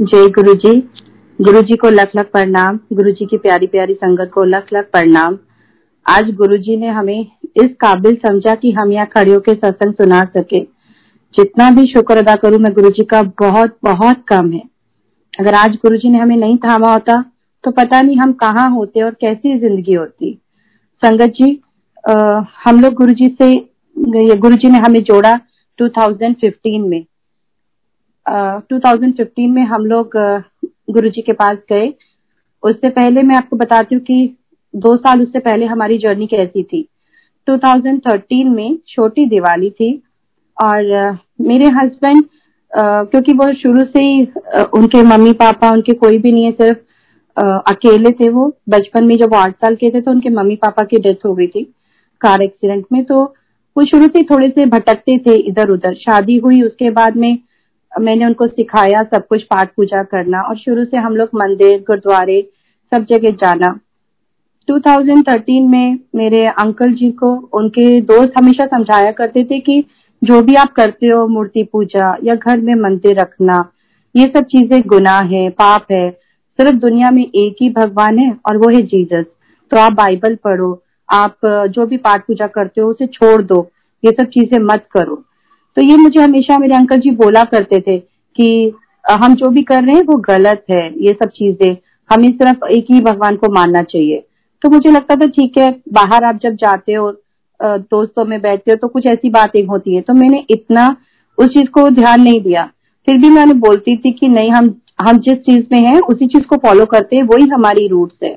[0.00, 0.72] जय गुरु जी
[1.38, 4.84] गुरु जी को लख लख प्रणाम। गुरु जी की प्यारी प्यारी संगत को लख लख
[4.92, 5.38] प्रणाम।
[6.06, 7.20] आज गुरु जी ने हमें
[7.56, 10.60] इस काबिल समझा कि हम यहाँ खड़े होकर सत्संग सुना सके।
[11.34, 14.62] जितना भी शुक्र अदा करूँ मैं गुरु जी का बहुत बहुत कम है।
[15.34, 17.20] अगर आज गुरु जी ने हमें नहीं थामा होता
[17.64, 20.32] तो पता नहीं हम कहाँ होते और कैसी ज़िंदगी होती।
[21.02, 21.60] संगत जी
[22.04, 23.54] आ, हम लोग गुरु जी से
[24.36, 25.38] गुरु जी ने हमें जोड़ा
[25.78, 27.04] 2015 में।
[28.28, 30.16] 2015 में हम लोग
[30.90, 31.92] गुरु जी के पास गए।
[32.62, 34.36] उससे पहले मैं आपको बताती हूँ कि
[34.74, 36.82] दो साल उससे पहले हमारी जर्नी कैसी थी।
[37.48, 39.94] 2013 में छोटी दिवाली थी
[40.56, 42.24] और मेरे हस्बैंड
[42.72, 44.22] क्योंकि वो शुरू से ही
[44.74, 46.78] उनके मम्मी पापा, उनके कोई भी नहीं है, सिर्फ़
[47.66, 50.84] अकेले थे वो। बचपन में जब वो आठ साल के थे तो उनके मम्मी पापा
[50.84, 51.62] की डेथ हो गई थी
[52.20, 53.24] कार एक्सीडेंट में। तो
[53.76, 57.38] वो शुरू से थोड़े से भटकते थे इधर उधर शादी हुई, उसके बाद में
[57.92, 62.40] मैंने उनको सिखाया सब कुछ, पाठ पूजा करना और शुरू से हम लोग मंदिर, गुरुद्वारे
[62.92, 63.78] सब जगह जाना।
[64.68, 69.84] 2013 में मेरे अंकल जी को उनके दोस्त हमेशा समझाया करते थे कि
[70.22, 73.64] जो भी आप करते हो, मूर्ति पूजा या घर में मंदिर रखना,
[74.14, 76.10] ये सब चीज़ें गुनाह है, पाप है।
[76.58, 79.24] सिर्फ़ दुनिया में एक ही भगवान है और वो है जीसस।
[79.70, 80.72] तो आप बाइबल पढ़ो,
[81.08, 83.60] आप जो भी पाठ पूजा करते हो उसे छोड़ दो,
[84.04, 85.22] ये सब चीज़ें मत करो।
[85.78, 87.96] तो ये मुझे हमेशा मेरे अंकल जी बोला करते थे
[88.36, 88.72] कि
[89.04, 91.76] हम जो भी कर रहे हैं वो गलत है, ये सब चीज़ें।
[92.10, 94.24] हमें सिर्फ़ एक ही भगवान को मानना चाहिए।
[94.62, 97.10] तो मुझे लगता था, ठीक है, बाहर आप जब जाते हो
[97.60, 100.88] दोस्तों में बैठते हो तो कुछ ऐसी बातें होती है। तो मैंने इतना
[101.38, 102.64] उस चीज़ को ध्यान नहीं दिया।
[103.08, 106.44] फिर भी मैंने बोलती थी कि, नहीं, हम हम जिस चीज़ में हैं, उसी चीज़
[106.44, 108.34] को फॉलो करते हैं, वही हमारी रूट्स है।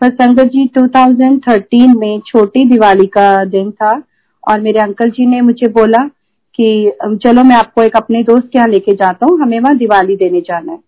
[0.00, 4.02] पर संगत जी 2013 में छोटी दिवाली का दिन था
[4.48, 6.08] और मेरे अंकल जी ने मुझे बोला
[6.54, 6.92] कि
[7.24, 10.40] चलो मैं आपको एक अपने दोस्त के यहाँ लेके जाता हूँ, हमें वहाँ दिवाली देने
[10.40, 10.78] जाना है।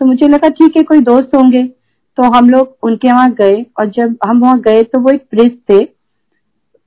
[0.00, 1.62] तो मुझे लगा, ठीक है, कोई दोस्त होंगे।
[2.18, 5.52] तो हम लोग उनके वहाँ गए और जब हम वहाँ गए तो वो एक प्रिस
[5.70, 5.84] थे।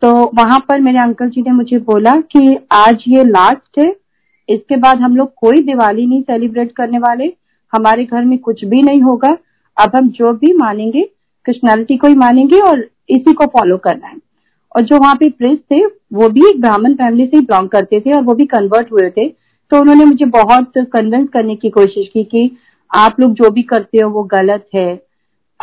[0.02, 3.89] तो वहाँ पर मेरे अंकल जी ने मुझे बोला कि आज ये लास्ट है,
[4.50, 7.34] इसके बाद हम लोग कोई दिवाली नहीं सेलिब्रेट करने वाले,
[7.73, 9.38] हमारे घर में कुछ भी नहीं होगा,
[9.78, 11.04] अब हम जो भी मानेंगे
[11.45, 14.18] कृष्णालिटी को ही मानेंगे और इसी को फॉलो करना है।
[14.76, 18.00] और जो वहाँ पे प्रिंस थे, वो भी एक ब्राह्मण फैमिली से ही बिलोंग करते
[18.00, 19.28] थे और वो भी कन्वर्ट हुए थे।
[19.72, 22.58] तो उन्होंने मुझे बहुत कन्विंस करने की कोशिश की कि
[22.96, 25.04] आप लोग जो भी करते हो, वो गलत है।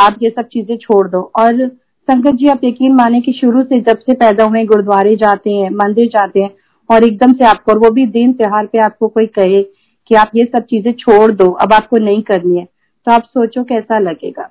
[0.00, 1.68] आप ये सब चीज़ें छोड़ दो। और
[2.08, 5.70] संगत जी, आप यकीन माने कि शुरू से जब से पैदा हुए गुरुद्वारे जाते हैं,
[5.70, 6.50] मंदिर जाते हैं,
[6.90, 9.62] और एकदम से आपको, और वो भी दिन त्योहार पे आपको कोई कहे
[10.06, 12.64] कि आप ये सब चीज़ें छोड़ दो, अब आपको नहीं करनी है।
[13.06, 14.50] तो आप सोचो कैसा लगेगा।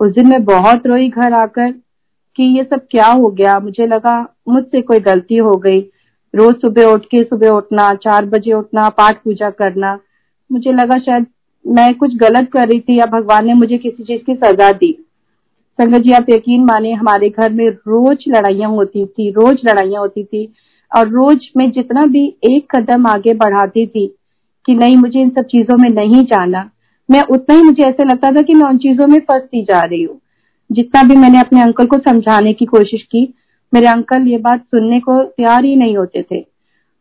[0.00, 1.74] उस दिन मैं बहुत रोई घर आकर
[2.40, 3.58] कि ये सब क्या हो गया?
[3.60, 5.80] मुझे लगा, मुझसे कोई गलती हो गई।
[6.34, 9.98] रोज सुबह उठ के, सुबह उठना, चार बजे उठना, पाठ पूजा करना।
[10.52, 11.26] मुझे लगा शायद
[11.66, 15.06] मैं कुछ गलत कर रही थी या भगवान ने मुझे किसी चीज़ की सजा दी।
[15.80, 20.24] संगत जी, आप यकीन माने, हमारे घर में रोज लड़ाइयाँ होती थी, रोज लड़ाइयाँ होती
[20.24, 20.52] थी
[20.96, 24.16] और रोज मैं जितना भी एक कदम आगे बढ़ाती थी
[24.66, 26.70] कि नहीं, मुझे इन सब चीज़ों में नहीं जाना।
[27.10, 30.02] मैं उतना ही, मुझे ऐसे लगता था कि मैं उन चीज़ों में फंसती जा रही
[30.02, 30.20] हूँ।
[30.70, 33.22] जितना भी मैंने अपने अंकल को समझाने की कोशिश की,
[33.72, 36.44] मेरे अंकल ये बात सुनने को तैयार ही नहीं होते थे।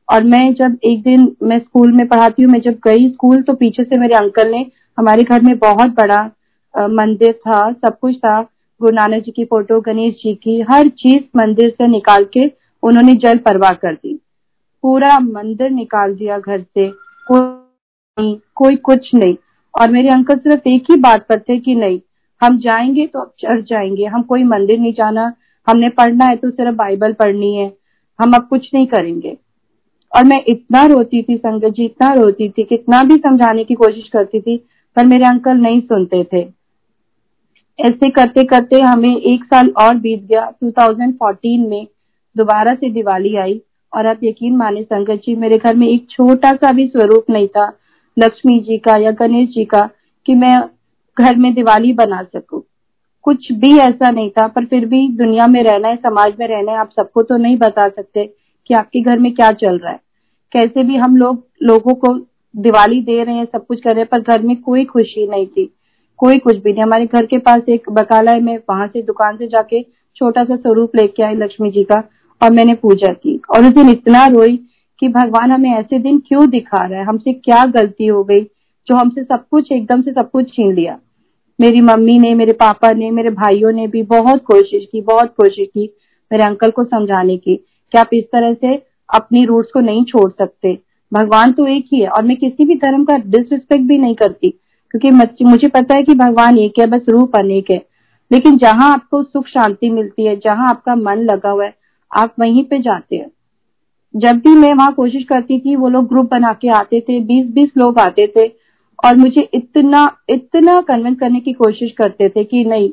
[0.08, 3.54] और मैं जब एक दिन मैं स्कूल में पढ़ाती हूँ, मैं जब गई स्कूल तो
[3.54, 4.66] पीछे से मेरे अंकल ने
[4.98, 6.24] हमारे घर में बहुत बड़ा
[6.74, 8.42] मंदिर था, सब कुछ था।
[8.82, 12.46] गुरु नानक जी की फ़ोटो, गणेश जी की, हर चीज़ मंदिर से निकाल के
[12.84, 14.20] उन्होंने जल परवाह कर दी।
[14.84, 16.88] पूरा मंदिर निकाल दिया घर से।
[17.28, 19.36] कोई कोई कुछ नहीं।
[19.74, 22.00] और मेरे अंकल सिर्फ़ एक ही बात पर थे कि नहीं
[22.42, 25.34] हम जाएँगे तो अब चर्च जाएँगे। हम कोई मंदिर नहीं जाना।
[25.68, 27.74] हमने पढ़ना है तो सिर्फ़ बाइबल पढ़नी है।
[28.20, 29.38] हम अब कुछ नहीं करेंगे।
[30.18, 34.10] और मैं इतना रोती थी, संगत जी, इतना रोती थी कितना भी समझाने की कोशिश
[34.10, 34.58] करती थी,
[34.96, 36.60] पर मेरे अंकल नहीं सुनते थे।
[37.80, 41.88] ऐसे करते करते हमें एक साल और बीत गया। 2014 में
[42.38, 43.62] दोबारा से दिवाली आई
[43.94, 47.48] और आप यकीन माने, संगत जी, मेरे घर में एक छोटा सा भी स्वरूप नहीं
[47.48, 47.78] था,
[48.20, 49.90] लक्ष्मी जी का या गणेश जी का,
[50.26, 50.64] कि मैं
[51.22, 52.62] घर में दिवाली बना सकूँ।
[53.24, 56.72] कुछ भी ऐसा नहीं था, पर फिर भी दुनिया में रहना है, समाज में रहना
[56.72, 58.34] है, आप सबको तो नहीं बता सकते
[58.68, 60.00] कि आपके घर में क्या चल रहा है।
[60.52, 62.14] कैसे भी हम लोग, लोगों को
[62.56, 65.48] दिवाली दे रहे हैं, सब कुछ कर रहे हैं, पर घर में कोई खुशी नहीं
[65.48, 65.74] थी।
[66.18, 69.38] कोई कुछ भी नहीं। हमारे घर के पास एक बकाला है, मैं वहाँ से दुकान
[69.38, 69.82] से जाके
[70.16, 72.04] छोटा सा स्वरूप लेके आई लक्ष्मी जी का,
[72.44, 74.58] और मैंने पूजा की। और उस दिन इतना रोई
[75.00, 77.06] कि भगवान हमें ऐसे दिन क्यों दिखा रहा है?
[77.06, 78.42] हमसे क्या गलती हो गई
[78.88, 81.00] जो हमसे सब कुछ, एकदम से सब कुछ छीन लिया?
[81.60, 85.68] मेरी मम्मी ने, मेरे पापा ने, मेरे भाइयों ने भी बहुत कोशिश की, बहुत कोशिश
[85.68, 85.90] की
[86.32, 88.76] मेरे अंकल को समझाने की कि आप इस तरह से
[89.10, 90.78] अपनी रूट्स को नहीं छोड़ सकते।
[91.12, 94.50] भगवान तो एक ही है और मैं किसी भी धर्म का डिसरिस्पेक्ट भी नहीं करती,
[94.94, 97.82] क्योंकि मुझे पता है कि भगवान एक है, बस रूप अनेक है।
[98.32, 101.74] लेकिन जहाँ आपको सुख शांति मिलती है, जहाँ आपका मन लगा हुआ है,
[102.12, 103.30] आप वहीं पे जाते हैं।
[104.14, 107.50] जब भी मैं वहाँ कोशिश करती थी, वो लोग ग्रुप बना के आते थे बीस
[107.52, 108.48] बीस लोग आते थे
[109.06, 112.90] और मुझे इतना इतना कन्विंस करने की कोशिश करते थे कि नहीं,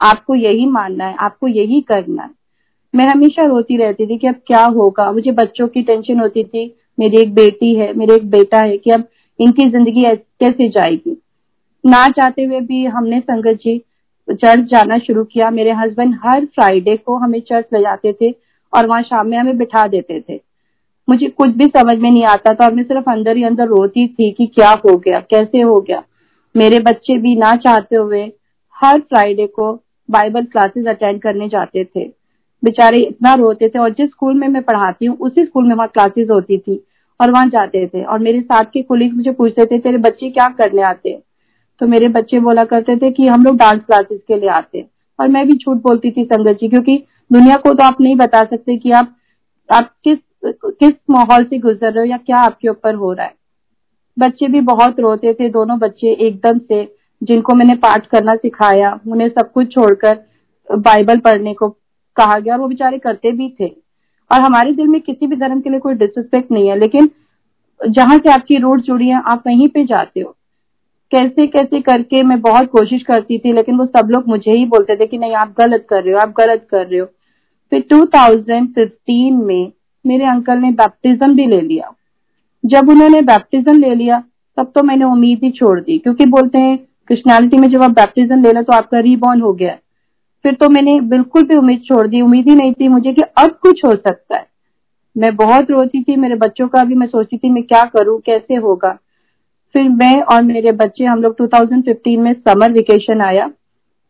[0.00, 2.30] आपको यही मानना है, आपको यही करना है।
[2.94, 5.10] मैं हमेशा रोती रहती थी कि अब क्या होगा?
[5.12, 8.90] मुझे बच्चों की टेंशन होती थी, मेरी एक बेटी है, मेरे एक बेटा है कि
[8.90, 9.04] अब
[9.38, 10.04] इनकी ज़िंदगी
[10.40, 11.16] कैसे जाएगी?
[11.84, 13.78] ना चाहते हुए भी हमने संगत जी
[14.28, 18.30] चर्च जाना शुरू किया। मेरे हस्बैंड हर फ्राइडे को हमें चर्च ले जाते थे
[18.72, 20.40] और वहाँ शाम में हमें बिठा देते थे।
[21.08, 24.06] मुझे कुछ भी समझ में नहीं आता था और मैं सिर्फ़ अंदर ही अंदर रोती
[24.08, 26.02] थी कि क्या हो गया, कैसे हो गया।
[26.54, 28.22] मेरे बच्चे भी ना चाहते हुए
[28.76, 29.72] हर फ्राइडे को
[30.08, 32.04] बाइबल क्लासेस अटेंड करने जाते थे।
[32.62, 35.88] बेचारे इतना रोते थे और जिस स्कूल में मैं पढ़ाती हूँ, उसी स्कूल में वहाँ
[35.88, 36.80] क्लासेस होती थी
[37.20, 40.48] और वहाँ जाते थे और मेरे साथ के कुलीग मुझे पूछते थे, तेरे बच्चे क्या
[40.58, 41.10] करने आते?
[41.10, 41.22] हैं
[41.80, 44.88] तो मेरे बच्चे बोला करते थे कि हम लोग डांस क्लासेस के लिए आते। हैं
[45.18, 48.42] और मैं भी झूठ बोलती थी संगत जी, क्योंकि दुनिया को तो आप नहीं बता
[48.44, 49.14] सकते कि आप
[49.68, 53.34] आप किस किस माहौल से गुजर रहे हो या क्या आपके ऊपर हो रहा है?
[54.18, 59.28] बच्चे भी बहुत रोते थे, दोनों बच्चे एकदम से, जिनको मैंने पाठ करना सिखाया, उन्हें
[59.28, 60.18] सब कुछ छोड़कर
[60.76, 61.68] बाइबल पढ़ने को
[62.16, 63.66] कहा गया और वो बेचारे करते भी थे।
[64.32, 67.10] और हमारे दिल में किसी भी धर्म के लिए कोई डिसरिस्पेक्ट नहीं है, लेकिन
[67.88, 70.34] जहाँ से आपकी रूट जुड़ी है, आप वहीं पे जाते हो।
[71.10, 74.96] कैसे कैसे करके मैं बहुत कोशिश करती थी, लेकिन वो सब लोग मुझे ही बोलते
[74.96, 77.06] थे कि नहीं, आप गलत कर रहे हो, आप गलत कर रहे हो।
[77.70, 79.72] फिर 2015 में
[80.08, 81.92] मेरे अंकल ने बैप्टिज्म भी ले लिया।
[82.64, 84.22] जब उन्होंने बैप्टिज्म ले लिया,
[84.56, 86.76] तब तो मैंने उम्मीद ही छोड़ दी, क्योंकि बोलते हैं
[87.08, 89.76] क्रिश्चियनिटी में जब आप बैप्टिज्म ले लो तो आपका रीबॉर्न हो गया
[90.44, 93.50] फिर तो मैंने बिल्कुल भी उम्मीद छोड़ दी। उम्मीद ही नहीं थी मुझे कि अब
[93.62, 94.46] कुछ हो सकता है।
[95.16, 98.54] मैं बहुत रोती थी, मेरे बच्चों का भी मैं सोचती थी, मैं क्या करूँ, कैसे
[98.54, 98.90] होगा।
[99.74, 103.50] फिर मैं और मेरे बच्चे, हम लोग 2015 में समर वेकेशन आया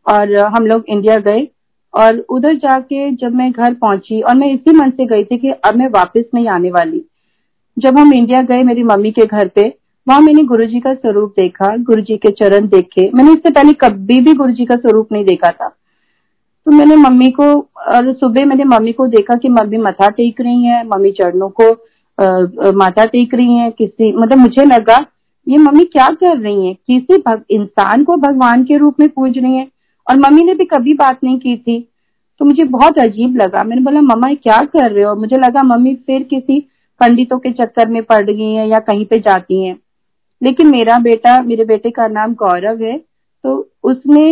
[0.05, 1.47] और हम लोग इंडिया गए।
[1.93, 5.49] और उधर जाके जब मैं घर पहुँची और मैं इसी मन से गई थी कि
[5.49, 7.03] अब मैं वापस नहीं आने वाली।
[7.77, 9.67] जब हम इंडिया गए मेरी मम्मी के घर पे,
[10.07, 13.73] वहाँ मैंने गुरु जी का स्वरूप देखा गुरु जी के चरण देखे। मैंने इससे पहले
[13.81, 15.67] कभी भी गुरु जी का स्वरूप नहीं देखा था।
[16.65, 17.43] तो मैंने मम्मी को,
[17.87, 21.71] और सुबह मैंने मम्मी को देखा कि मम्मी मथा टेक रही है, मम्मी चरणों को
[22.73, 25.05] माथा टेक रही है, किसी मतलब मुझे लगा,
[25.47, 26.73] ये मम्मी क्या कर रही है?
[26.73, 29.67] किसी इंसान को भगवान के रूप में पूज रही है?
[30.09, 31.79] और मम्मी ने भी कभी बात नहीं की थी।
[32.39, 35.15] तो मुझे बहुत अजीब लगा। मैंने बोला, मम्मा क्या कर रहे हो?
[35.15, 36.59] मुझे लगा, मम्मी फिर किसी
[37.01, 39.75] पंडितों के चक्कर में पड़ गई हैं या कहीं पे जाती हैं।
[40.41, 42.97] लेकिन मेरा बेटा, मेरे बेटे का नाम गौरव है
[43.43, 44.23] तो उसने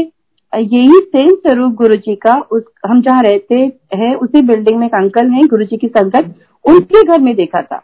[0.53, 3.55] यही सेम स्वरूप गुरु जी का, उस, हम जहाँ रहते
[3.95, 6.33] हैं, उसी बिल्डिंग में एक अंकल है गुरु जी की संगत,
[6.65, 7.81] उनके घर में देखा था।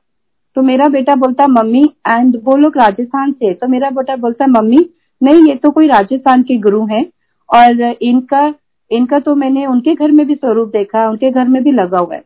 [0.55, 4.89] तो मेरा बेटा बोलता, मम्मी एंड वो लोग राजस्थान से तो मेरा बेटा बोलता, मम्मी,
[5.23, 7.05] नहीं, ये तो कोई राजस्थान के गुरु हैं।
[7.53, 8.53] और इनका
[8.91, 12.15] इनका तो मैंने उनके घर में भी स्वरूप देखा, उनके घर में भी लगा हुआ
[12.15, 12.23] है।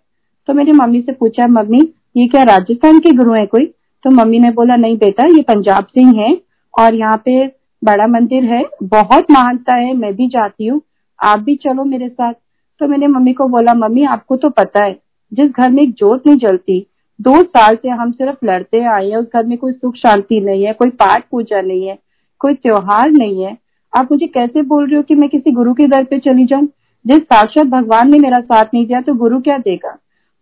[0.47, 3.65] तो मेरी मम्मी से पूछा, मम्मी, ये क्या राजस्थान के गुरु है कोई?
[4.03, 6.37] तो मम्मी ने बोला, नहीं बेटा, ये पंजाब सिंह है
[6.79, 7.47] और यहाँ पे
[7.83, 10.81] बड़ा मंदिर है, बहुत महानता है, मैं भी जाती हूँ,
[11.19, 12.33] आप भी चलो मेरे साथ।
[12.79, 14.99] तो मैंने मम्मी को बोला, मम्मी, आपको तो पता है,
[15.33, 16.87] जिस घर में एक जोत नहीं जलती,
[17.21, 20.65] दो साल से हम सिर्फ़ लड़ते आए हैं, उस घर में कोई सुख शांति नहीं
[20.65, 21.97] है, कोई पाठ पूजा नहीं है,
[22.39, 23.66] कोई त्योहार नहीं है
[23.97, 26.67] आप मुझे कैसे बोल रहे हो कि मैं किसी गुरु के दर पे चली जाऊँ?
[27.05, 29.97] जिस साक्षात भगवान ने मेरा साथ नहीं दिया तो गुरु क्या देगा?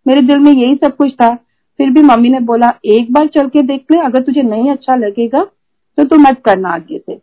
[0.06, 1.34] मेरे दिल में यही सब कुछ था।
[1.78, 4.96] फिर भी मम्मी ने बोला, एक बार चल के देख ले, अगर तुझे नहीं अच्छा
[4.96, 5.42] लगेगा
[5.98, 7.14] तो तू मत करना आगे से।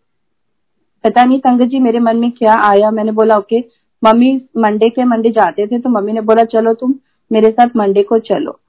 [1.04, 3.60] पता नहीं संगत जी, मेरे मन में क्या आया। मैंने बोला, ओके,
[4.04, 6.94] मम्मी मंडे के मंडे जाते थे तो मम्मी ने बोला, चलो तुम
[7.32, 8.60] मेरे साथ मंडे को चलो।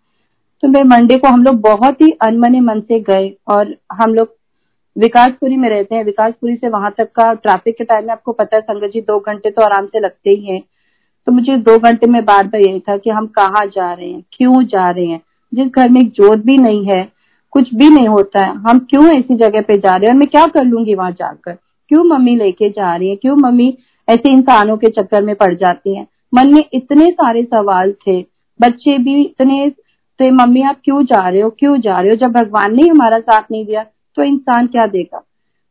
[0.63, 4.29] तो मैं मंडे को हम लोग बहुत ही अनमने मन से गए और हम लोग
[4.97, 8.57] विकासपुरी में रहते हैं। विकासपुरी से वहाँ तक का ट्रैफ़िक के टाइम में आपको पता
[8.57, 10.63] है, संगत जी, दो घंटे तो आराम से लगते ही हैं।
[11.27, 14.23] तो मुझे दो घंटे में बार बार यही था कि हम कहाँ जा रहे हैं,
[14.33, 15.21] क्यों जा रहे हैं।
[15.53, 17.09] जिस घर में एक जोत भी नहीं है,
[17.53, 20.29] कुछ भी नहीं होता है, हम क्यों ऐसी जगह पे जा रहे हैं और मैं
[20.29, 21.57] क्या कर लूँगी वहाँ जाकर?
[21.91, 23.17] क्यों मम्मी लेके जा रही है?
[23.17, 23.77] क्यों मम्मी
[24.09, 26.07] ऐसे इंसानों के चक्कर में पड़ जाती है?
[26.35, 28.21] मन में इतने सारे सवाल थे,
[28.61, 32.17] बच्चे भी इतने थे, मम्मी आप क्यों जा रहे हो, क्यों जा रहे हो?
[32.17, 33.85] जब भगवान ने हमारा साथ नहीं दिया
[34.17, 35.23] तो इंसान क्या देगा?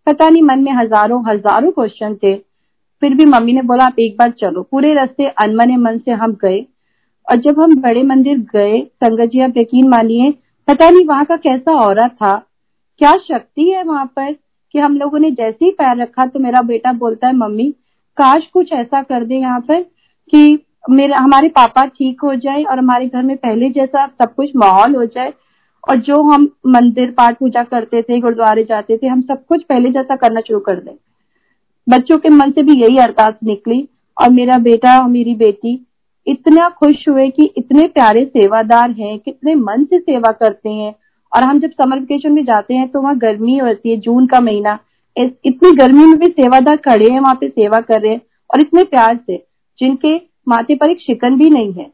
[0.07, 2.35] पता नहीं, मन में हज़ारों हज़ारों क्वेश्चन थे।
[3.01, 6.33] फिर भी मम्मी ने बोला, आप एक बार चलो। पूरे रास्ते अनमने मन से हम
[6.41, 6.59] गए।
[7.27, 10.31] और जब हम बड़े मंदिर गए, संगत जी, आप यकीन मानिए,
[10.67, 12.35] पता नहीं वहाँ का कैसा और था।
[13.01, 14.31] क्या शक्ति है वहाँ पर
[14.73, 17.69] कि हम लोगों ने जैसे ही पैर रखा तो मेरा बेटा बोलता है, मम्मी,
[18.17, 19.81] काश कुछ ऐसा कर दे यहाँ पर
[20.33, 20.59] कि
[20.89, 24.95] मेरे, हमारे पापा ठीक हो जाए और हमारे घर में पहले जैसा सब कुछ माहौल
[24.95, 25.33] हो जाए
[25.83, 29.89] और जो हम मंदिर पाठ पूजा करते थे, गुरुद्वारे जाते थे, हम सब कुछ पहले
[29.89, 30.93] जैसा करना शुरू कर दें।
[31.87, 33.87] बच्चों के मन से भी यही अरदास निकली
[34.17, 35.79] और मेरा बेटा और मेरी बेटी
[36.27, 40.93] इतना खुश हुए कि इतने प्यारे सेवादार हैं, कितने मन से सेवा करते हैं।
[41.31, 44.39] और हम जब समर वेकेशन में जाते हैं तो वहाँ गर्मी होती है, जून का
[44.39, 44.77] महीना।
[45.17, 48.83] इतनी गर्मी में भी सेवादार खड़े हैं, वहाँ पे सेवा कर रहे हैं और इतने
[48.83, 49.37] प्यार से,
[49.79, 50.15] जिनके
[50.47, 51.91] माथे पर एक शिकन भी नहीं है।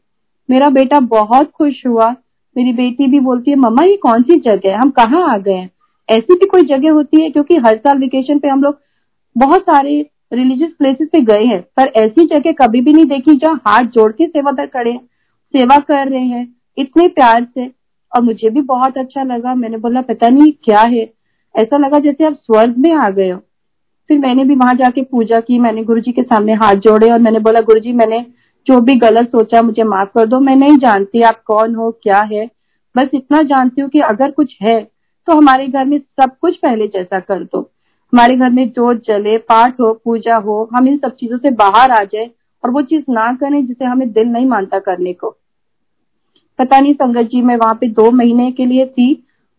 [0.48, 2.14] मेरा बेटा बहुत खुश हुआ
[2.56, 4.76] मेरी बेटी भी बोलती है, मम्मा, ये कौन सी जगह है?
[4.76, 5.70] हम कहाँ आ गए हैं?
[6.08, 8.78] ऐसी भी कोई जगह होती है क्योंकि हर साल वेकेशन पे हम लोग
[9.36, 13.54] बहुत सारे रिलीजियस प्लेसेस पे गए हैं, पर ऐसी जगह कभी भी नहीं देखी जहाँ
[13.56, 15.00] हाथ जोड़ के सेवादार खड़े हैं,
[15.56, 17.80] सेवा कर रहे हैं, इतने प्यार से।
[18.16, 21.12] और मुझे भी बहुत अच्छा लगा। मैंने बोला, पता नहीं क्या है?
[21.54, 23.38] ऐसा लगा जैसे आप स्वर्ग में आ गए हो।
[24.08, 27.18] फिर मैंने भी वहाँ जाके पूजा की, मैंने गुरु जी के सामने हाथ जोड़े और
[27.18, 28.26] मैंने बोला गुरु जी मैंने
[28.70, 32.18] जो भी गलत सोचा मुझे माफ़ कर दो। मैं नहीं जानती आप कौन हो, क्या
[32.32, 32.46] है।
[32.94, 34.80] बस इतना जानती हूँ कि अगर कुछ है
[35.28, 37.60] तो हमारे घर में सब कुछ पहले जैसा कर दो।
[38.12, 41.90] हमारे घर में जोत जले, पाठ हो, पूजा हो, हम इन सब चीज़ों से बाहर
[41.90, 42.30] आ जाए
[42.64, 45.36] और वो चीज़ ना करें जिसे हमें दिल नहीं मानता करने को।
[46.58, 49.12] पता नहीं संगत जी, मैं वहाँ पे दो महीने के लिए थी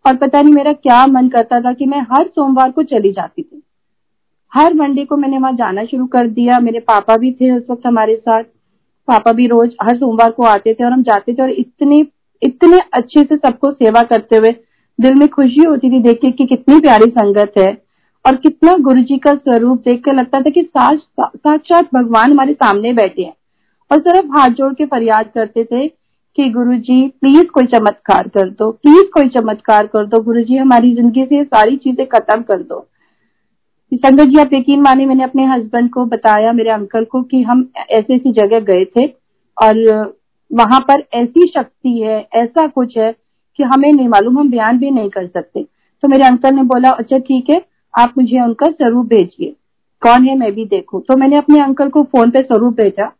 [0.06, 3.41] और पता नहीं मेरा क्या मन करता था कि मैं हर सोमवार को चली जाती
[3.41, 3.62] थी।
[4.51, 7.86] हर मंडे को मैंने वहाँ जाना शुरू कर दिया। मेरे पापा भी थे उस वक्त
[7.88, 8.44] हमारे साथ।
[9.08, 12.05] पापा भी रोज हर सोमवार को आते थे और हम जाते थे और इतने
[12.41, 14.51] इतने अच्छे से सबको सेवा करते हुए
[15.00, 17.72] दिल में खुशी होती थी देख के कि कितनी प्यारी संगत है
[18.25, 22.93] और कितना गुरु जी का स्वरूप देख कर लगता था कि साक्षात भगवान हमारे सामने
[22.93, 23.34] बैठे हैं।
[23.91, 25.88] और सिर्फ़ हाथ जोड़ के फरियाद करते थे
[26.38, 30.58] कि गुरु जी प्लीज़ कोई चमत्कार कर दो प्लीज़ कोई चमत्कार कर दो गुरु जी
[30.58, 32.86] हमारी ज़िंदगी से सारी चीज़ें खत्म कर दो।
[33.91, 37.67] संगत जी, आप यकीन माने मैंने अपने हस्बैंड को बताया, मेरे अंकल को, कि हम
[37.89, 39.05] ऐसी ऐसी जगह गए थे
[39.57, 39.77] और
[40.51, 43.12] वहाँ पर ऐसी शक्ति है, ऐसा कुछ है
[43.60, 46.89] कि हमें नहीं मालूम, हम बयान भी नहीं कर सकते। तो मेरे अंकल ने बोला
[46.89, 47.62] अच्छा ठीक है,
[47.93, 49.55] आप मुझे उनका स्वरूप भेजिए।
[50.01, 53.12] कौन है, मैं भी देखूँ। तो मैंने अपने अंकल को फ़ोन पे स्वरूप भेजा।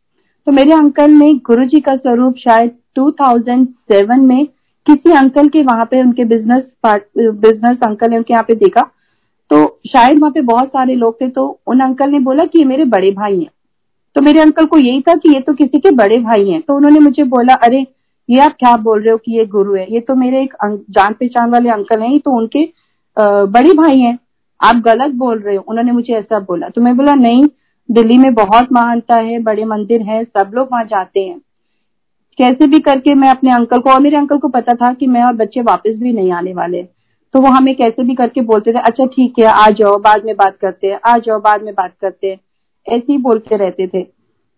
[0.48, 4.46] तो मेरे अंकल ने गुरु जी का स्वरूप शायद 2007 में
[4.88, 6.64] किसी अंकल के वहाँ पे उनके बिज़नेस
[7.18, 8.90] बिज़नेस अंकल ने उनके यहाँ पे देखा।
[9.52, 12.66] तो शायद वहाँ पे बहुत सारे लोग थे तो उन अंकल ने बोला कि ये
[12.66, 13.50] मेरे बड़े भाई हैं।
[14.16, 16.76] तो मेरे अंकल को यही था कि ये तो किसी के बड़े भाई हैं। तो
[16.76, 17.86] उन्होंने मुझे बोला, अरे,
[18.30, 19.86] ये आप क्या बोल रहे हो कि ये गुरु है?
[19.94, 20.54] ये तो मेरे एक
[20.90, 22.64] जान पहचान वाले अंकल हैं तो उनके
[23.18, 24.18] बड़े भाई हैं।
[24.60, 27.46] आप गलत बोल रहे हो। उन्होंने मुझे ऐसा बोला। तो मैं बोला, नहीं,
[27.90, 31.40] दिल्ली में बहुत महानता है, बड़े मंदिर है, सब लोग वहाँ जाते हैं।
[32.38, 35.24] कैसे भी करके मैं अपने अंकल को, और मेरे अंकल को पता था कि मैं
[35.24, 36.88] और बच्चे वापस भी नहीं आने वाले
[37.34, 40.36] तो वो हमें कैसे भी करके बोलते थे अच्छा ठीक है आ जाओ बाद में
[40.36, 42.38] बात करते हैं आ जाओ बाद में बात करते हैं।
[42.88, 44.04] ऐसे ही बोलते रहते थे।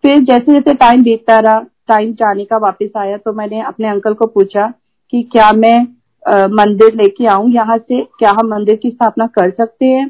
[0.03, 4.13] फिर जैसे जैसे टाइम बीतता रहा टाइम जाने का वापस आया तो मैंने अपने अंकल
[4.13, 4.68] को पूछा
[5.13, 5.77] कि क्या मैं
[6.24, 8.01] आ, मंदिर लेके आऊँ यहाँ से?
[8.20, 10.08] क्या हम मंदिर की स्थापना कर सकते हैं?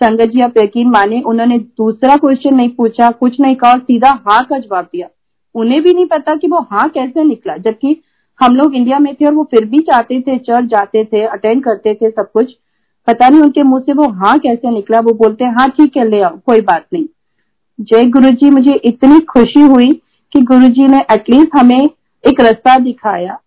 [0.00, 4.42] संगत जी आप यकीन माने उन्होंने दूसरा क्वेश्चन नहीं पूछा कुछ नहीं कहा सीधा हाँ
[4.44, 5.08] का जवाब दिया।
[5.54, 7.92] उन्हें भी नहीं पता कि वो हाँ कैसे निकला जबकि
[8.40, 11.62] हम लोग इंडिया में थे और वो फिर भी चाहते थे, चर्च जाते थे अटेंड
[11.64, 12.52] करते थे सब कुछ।
[13.08, 16.08] पता नहीं उनके मुँह से वो हाँ कैसे निकला, वो बोलते हैं हाँ ठीक है,
[16.08, 17.04] ले आओ, कोई बात नहीं।
[17.78, 19.92] जय गुरु जी मुझे इतनी खुशी हुई
[20.32, 21.78] कि गुरु जी ने एटलीस्ट हमें
[22.24, 23.38] एक रास्ता दिखाया।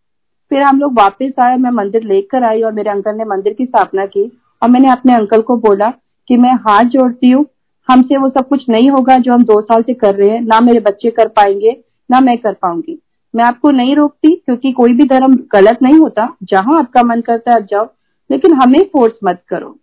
[0.51, 3.65] फिर हम लोग वापस आए, मैं मंदिर लेकर आई और मेरे अंकल ने मंदिर की
[3.65, 4.31] स्थापना की
[4.61, 5.89] और मैंने अपने अंकल को बोला
[6.27, 7.45] कि मैं हाथ जोड़ती हूँ,
[7.89, 10.59] हमसे वो सब कुछ नहीं होगा जो हम दो साल से कर रहे हैं, ना
[10.59, 11.77] मेरे बच्चे कर पाएँगे,
[12.09, 12.99] ना मैं कर पाऊँगी।
[13.35, 17.51] मैं आपको नहीं रोकती, क्योंकि कोई भी धर्म गलत नहीं होता। जहाँ आपका मन करता
[17.51, 17.85] है आप जाओ,
[18.29, 19.77] लेकिन हमें फोर्स मत करो।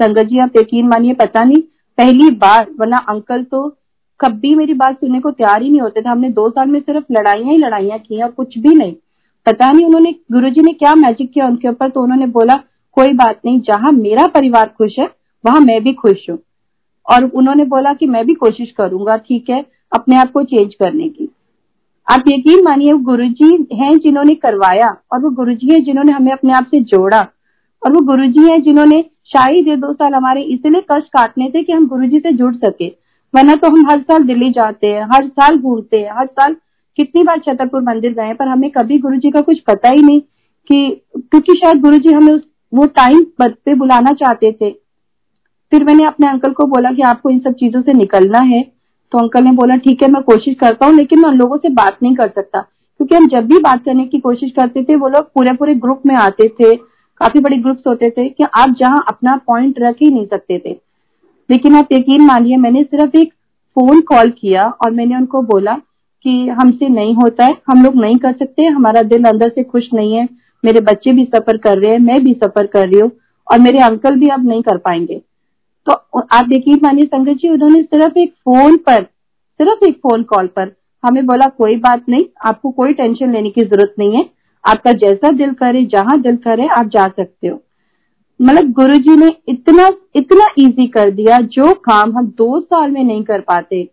[0.00, 1.62] संगत जी, आप यकीन मानिए, पता नहीं,
[1.98, 3.76] पहली बार, वरना अंकल तो
[4.20, 7.04] कभी मेरी बात सुनने को तैयार ही नहीं होते थे। हमने दो साल में सिर्फ़
[7.12, 8.94] लड़ाइयाँ ही लड़ाइयाँ की और कुछ भी नहीं।
[9.46, 12.54] पता नहीं उन्होंने, गुरुजी ने क्या मैजिक किया उनके ऊपर तो उन्होंने बोला,
[12.92, 15.06] कोई बात नहीं, जहाँ मेरा परिवार खुश है,
[15.44, 16.38] वहाँ मैं भी खुश हूँ।
[17.12, 21.08] और उन्होंने बोला कि, मैं भी कोशिश करूँगा, ठीक है, अपने आप को चेंज करने
[21.08, 21.28] की।
[22.08, 26.12] आप यकीन मानिए, वो गुरु जी हैं जिन्होंने करवाया और वो गुरु जी है जिन्होंने
[26.12, 27.20] हमें अपने आप से जोड़ा
[27.82, 31.62] और वो गुरु जी है जिन्होंने शायद ये दो साल हमारे इसलिए कष्ट काटने थे
[31.62, 32.86] कि हम गुरु जी से जुड़ सके।
[33.34, 36.56] वरना तो हम हर साल दिल्ली जाते हैं, हर साल घूमते हैं, हर साल
[36.98, 40.20] कितनी बार छतरपुर मंदिर गए पर हमें कभी गुरु जी का कुछ पता ही नहीं
[40.70, 42.42] कि क्योंकि शायद गुरु जी हमें उस,
[42.74, 44.70] वो टाइम पे बुलाना चाहते थे।
[45.72, 48.62] फिर मैंने अपने अंकल को बोला कि आपको इन सब चीज़ों से निकलना है।
[49.12, 51.68] तो अंकल ने बोला, ठीक है, मैं कोशिश करता हूँ, लेकिन मैं उन लोगों से
[51.68, 55.08] बात नहीं कर सकता। क्योंकि हम जब भी बात करने की कोशिश करते थे, वो
[55.08, 56.76] लोग पूरे पूरे ग्रुप में आते थे,
[57.20, 60.76] काफ़ी बड़े ग्रुप्स होते थे, कि आप जहाँ अपना पॉइंट रख ही नहीं सकते थे।
[61.50, 63.32] लेकिन आप यकीन मानिए, मैंने सिर्फ़ एक
[63.76, 65.72] फ़ोन कॉल किया और मैंने उनको बोला
[66.24, 69.88] कि हमसे नहीं होता है, हम लोग नहीं कर सकते, हमारा दिल अंदर से खुश
[69.94, 70.28] नहीं है,
[70.64, 73.10] मेरे बच्चे भी सफ़र कर रहे हैं, मैं भी सफ़र कर रही हूँ,
[73.52, 75.20] और मेरे अंकल भी अब नहीं कर पाएँगे।
[75.90, 79.02] तो आप देखिए मानिए संगत जी, उन्होंने सिर्फ़ एक फ़ोन पर,
[79.60, 83.64] सिर्फ़ एक फ़ोन कॉल पर हमें बोला, कोई बात नहीं, आपको कोई टेंशन लेने की
[83.64, 84.30] ज़रूरत नहीं है।
[84.64, 87.62] आपका जैसा दिल करे, जहाँ दिल करे, आप जा सकते हो।
[88.42, 93.04] मतलब गुरु जी ने इतना इतना इजी कर दिया, जो काम हम दो साल में
[93.04, 93.84] नहीं कर पाते।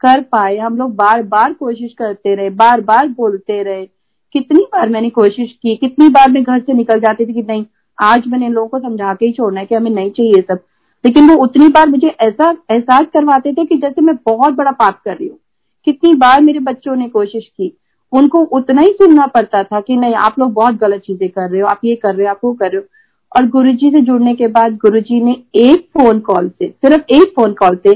[0.00, 3.86] कर पाए, हम लोग बार बार कोशिश करते रहे बार बार बोलते रहे।
[4.32, 7.64] कितनी बार मैंने कोशिश की, कितनी बार मैं घर से निकल जाती थी कि नहीं,
[8.02, 10.58] आज मैंने लोगों को समझा के ही छोड़ना है कि हमें नहीं चाहिए सब।
[11.04, 15.00] लेकिन वो उतनी बार मुझे ऐसा, एहसास करवाते थे कि जैसे मैं बहुत बड़ा पाप
[15.04, 15.38] कर रही हूँ।
[15.86, 17.76] कितनी बार मेरे बच्चों ने कोशिश की।
[18.12, 21.60] उनको उतना ही सुनना पड़ता था कि नहीं, आप लोग बहुत गलत चीज़ें कर रहे
[21.60, 22.86] हो, आप ये कर रहे हो, आप वो कर रहे हो।
[23.32, 27.52] और गुरुजी से जुड़ने के बाद गुरुजी ने एक फ़ोन कॉल से, सिर्फ़ एक फ़ोन
[27.52, 27.92] कॉल से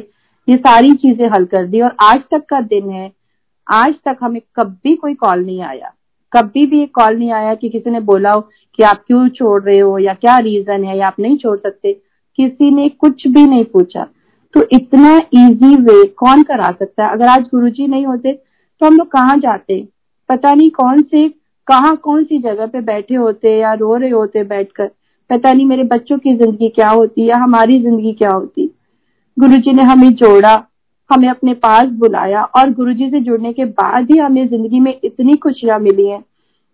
[0.48, 3.10] ये सारी चीज़ें हल कर दी। और आज तक का दिन है,
[3.66, 5.92] आज तक हमें कभी कोई कॉल नहीं आया।
[6.32, 8.40] कभी भी एक कॉल नहीं आया कि किसी ने बोला हो
[8.78, 12.00] कि आप क्यों छोड़ रहे हो या क्या रीजन है, या आप नहीं छोड़ सकते।
[12.38, 14.06] किसी ने कुछ भी नहीं पूछा।
[14.54, 17.10] तो इतना इजी वे कौन करा सकता है?
[17.10, 19.86] अगर आज गुरुजी नहीं होते तो हम लोग कहाँ जाते?
[20.28, 21.28] पता नहीं कौन से,
[21.68, 24.90] कहा, कौन सी जगह पे बैठे होते या रो रहे होते बैठकर?
[25.30, 28.70] पता नहीं मेरे बच्चों की ज़िंदगी क्या होती या हमारी ज़िंदगी क्या होती।
[29.36, 30.52] गुरुजी ने हमें जोड़ा,
[31.10, 35.34] हमें अपने पास बुलाया और गुरुजी से जुड़ने के बाद ही हमें ज़िंदगी में इतनी
[35.36, 36.22] खुशियाँ मिली हैं।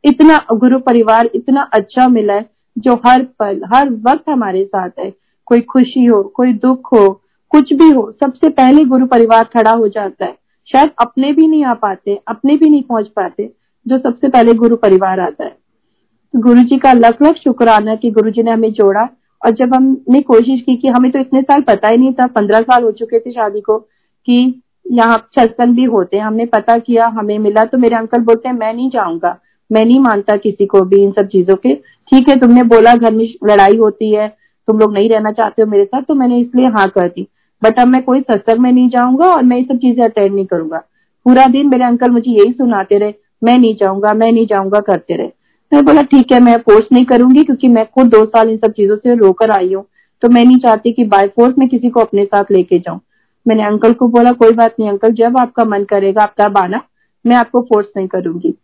[0.04, 5.12] इतना गुरु परिवार इतना अच्छा मिला है जो हर पल, हर वक्त हमारे साथ है।
[5.46, 7.08] कोई खुशी हो, कोई दुख हो,
[7.50, 10.36] कुछ भी हो, सबसे पहले गुरु परिवार खड़ा हो जाता है।
[10.68, 13.50] शायद अपने भी नहीं आ पाते, अपने भी नहीं पहुँच पाते,
[13.86, 18.10] जो सबसे पहले गुरु परिवार आता है। तो गुरु जी का लख लख शुक्राना कि
[18.10, 19.08] गुरु जी ने हमें जोड़ा
[19.42, 22.60] और जब हमने कोशिश की कि हमें तो इतने साल पता ही नहीं था, पंद्रह
[22.60, 27.06] साल हो चुके थे शादी को, कि यहाँ सत्संग भी होते हैं, हमने पता किया,
[27.06, 29.38] हमें मिला तो मेरे अंकल बोलते हैं, मैं नहीं जाऊँगा,
[29.70, 33.12] मैं नहीं मानता किसी को भी इन सब चीज़ों के। ठीक है, तुमने बोला, घर
[33.12, 34.26] में लड़ाई होती है
[34.68, 37.26] तुम लोग नहीं रहना चाहते हो मेरे साथ तो मैंने इसलिए हाँ कर दी।
[37.62, 40.46] बट अब मैं कोई सत्संग में नहीं जाऊँगा और मैं ये सब चीज़ें अटेंड नहीं
[40.46, 40.78] करूँगा।
[41.26, 45.16] पूरा दिन मेरे अंकल मुझे यही सुनाते रहे, मैं नहीं जाऊँगा, मैं नहीं जाऊँगा करते
[45.16, 45.30] रहे।
[45.72, 48.72] मैं बोला, ठीक है, मैं फोर्स नहीं करूँगी क्योंकि मैं खुद दो साल इन सब
[48.72, 49.84] चीज़ों से रोकर आई हूँ
[50.22, 53.00] तो मैं नहीं चाहती कि बाय फोर्स में किसी को अपने साथ लेके जाऊँ।
[53.46, 56.80] मैंने अंकल को बोला, कोई बात नहीं अंकल, जब आपका मन करेगा, आप तब आना,
[57.24, 58.54] मैं आपको फोर्स नहीं करूँगी।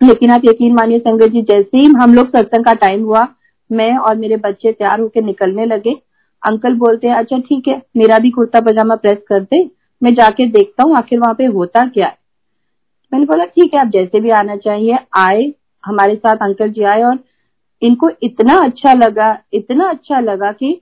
[0.00, 3.26] लेकिन आप यकीन मानिए संगत जी, जैसे ही हम लोग सत्संग का टाइम हुआ
[3.70, 5.92] मैं और मेरे बच्चे तैयार होकर निकलने लगे।
[6.42, 9.62] अंकल बोलते हैं अच्छा ठीक है मेरा भी कुर्ता पजामा प्रेस कर दे
[10.02, 12.16] मैं जाके देखता हूँ आखिर वहाँ पे होता क्या है?
[13.12, 15.52] मैंने बोला ठीक है आप जैसे भी आना चाहिए आए
[15.84, 17.18] हमारे साथ अंकल जी आए। और
[17.82, 20.80] इनको इतना अच्छा लगा इतना अच्छा लगा कि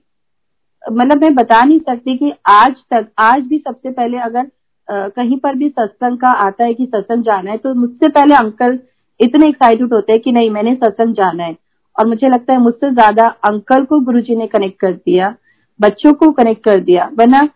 [0.83, 4.45] मतलब मैं बता नहीं सकती कि आज तक आज भी सबसे पहले अगर
[4.87, 8.35] आ, कहीं पर भी सत्संग का आता है कि सत्संग जाना है तो मुझसे पहले
[8.35, 8.79] अंकल
[9.19, 11.55] इतने एक्साइटेड होते हैं कि नहीं मैंने सत्संग जाना है।
[11.97, 15.33] और मुझे लगता है मुझसे ज़्यादा अंकल को गुरुजी ने कनेक्ट कर दिया,
[15.79, 17.47] बच्चों को कनेक्ट कर दिया। वरना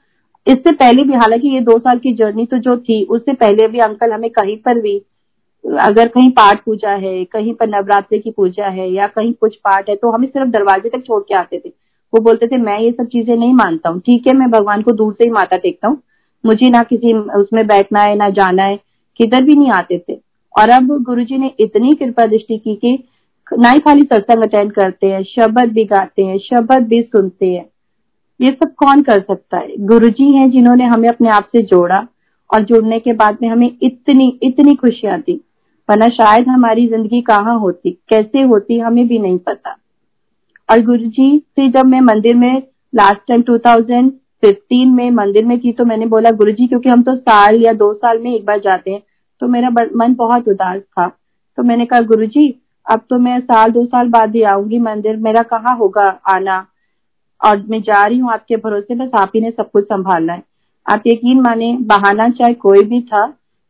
[0.47, 3.79] इससे पहले भी, हालाँकि ये दो साल की जर्नी तो जो थी, उससे पहले भी
[3.79, 4.95] अंकल हमें कहीं पर भी,
[5.63, 9.89] अगर कहीं पाठ पूजा है, कहीं पर नवरात्रि की पूजा है, या कहीं कुछ पाठ
[9.89, 11.69] है तो हमें सिर्फ़ दरवाजे तक छोड़ के आते थे।
[12.13, 14.91] वो बोलते थे, मैं ये सब चीज़ें नहीं मानता हूँ। ठीक है, मैं भगवान को
[14.91, 16.01] दूर से ही माता टेकता हूँ।
[16.43, 18.79] मुझे ना किसी, उसमें बैठना है, ना जाना है,
[19.19, 20.19] किधर भी नहीं आते थे।
[20.55, 22.97] और अब गुरुजी ने इतनी कृपा दृष्टि की कि
[23.51, 27.65] ही खाली सत्संग अटेंड करते हैं शब्द भी गाते हैं शब्द भी सुनते हैं।
[28.39, 29.75] ये सब कौन कर सकता है?
[29.77, 32.07] गुरुजी हैं जिन्होंने हमें अपने आप से जोड़ा
[32.49, 35.33] और जुड़ने के बाद में हमें इतनी इतनी खुशियाँ दी।
[35.89, 39.77] वरना शायद हमारी ज़िंदगी कहाँ होती, कैसे होती, हमें भी नहीं पता।
[40.69, 42.63] और गुरु जी से जब मैं मंदिर में
[42.95, 47.15] लास्ट टाइम 2015 में मंदिर में थी तो मैंने बोला गुरु जी क्योंकि हम तो
[47.15, 49.01] साल या दो साल में एक बार जाते हैं।
[49.41, 51.07] तो मेरा मन बहुत उदास था।
[51.57, 55.17] तो मैंने कहा गुरु जी अब तो मैं साल, दो साल बाद ही आऊँगी मंदिर।
[55.17, 56.65] मेरा कहाँ होगा आना?
[57.41, 60.43] और मैं जा रही हूँ आपके भरोसे। बस आप ही ने सब कुछ संभालना है।
[60.85, 63.25] आप यकीन माने, बहाना चाहे कोई भी था,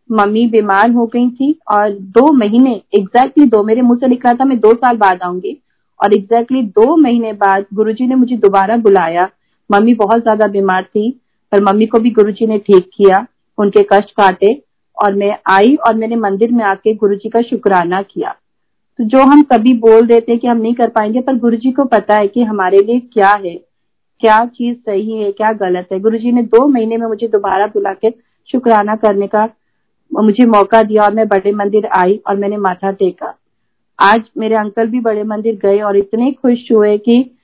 [0.09, 4.45] मम्मी बीमार हो गई थी और दो महीने एग्जैक्टली दो, मेरे मुँह से रहा था,
[4.45, 5.57] मैं दो साल बाद आऊँगी।
[5.99, 9.29] और एग्जैक्टली दो महीने बाद गुरुजी ने मुझे दोबारा बुलाया।
[9.69, 11.09] मम्मी बहुत ज़्यादा बीमार थी,
[11.51, 13.25] पर मम्मी को भी गुरुजी ने ठीक किया।
[13.57, 14.61] उनके कष्ट काटे
[14.97, 18.35] और मैं आई और मैंने मंदिर में आके गुरुजी का शुक्राना किया।
[19.01, 22.17] जो हम कभी बोल देते कि हम नहीं कर पाएँगे, पर गुरु जी को पता
[22.17, 23.55] है कि हमारे लिए क्या है,
[24.21, 27.67] क्या चीज़ सही है, क्या गलत है। गुरु जी ने दो महीने में मुझे दोबारा
[27.67, 28.13] बुला के
[28.49, 29.49] शुक्राना करने का
[30.11, 33.33] मुझे मौका दिया और मैं बड़े मंदिर आई और मैंने माथा टेका।
[33.99, 37.37] आज मेरे अंकल भी बड़े मंदिर गए और इतने खुश हुए कि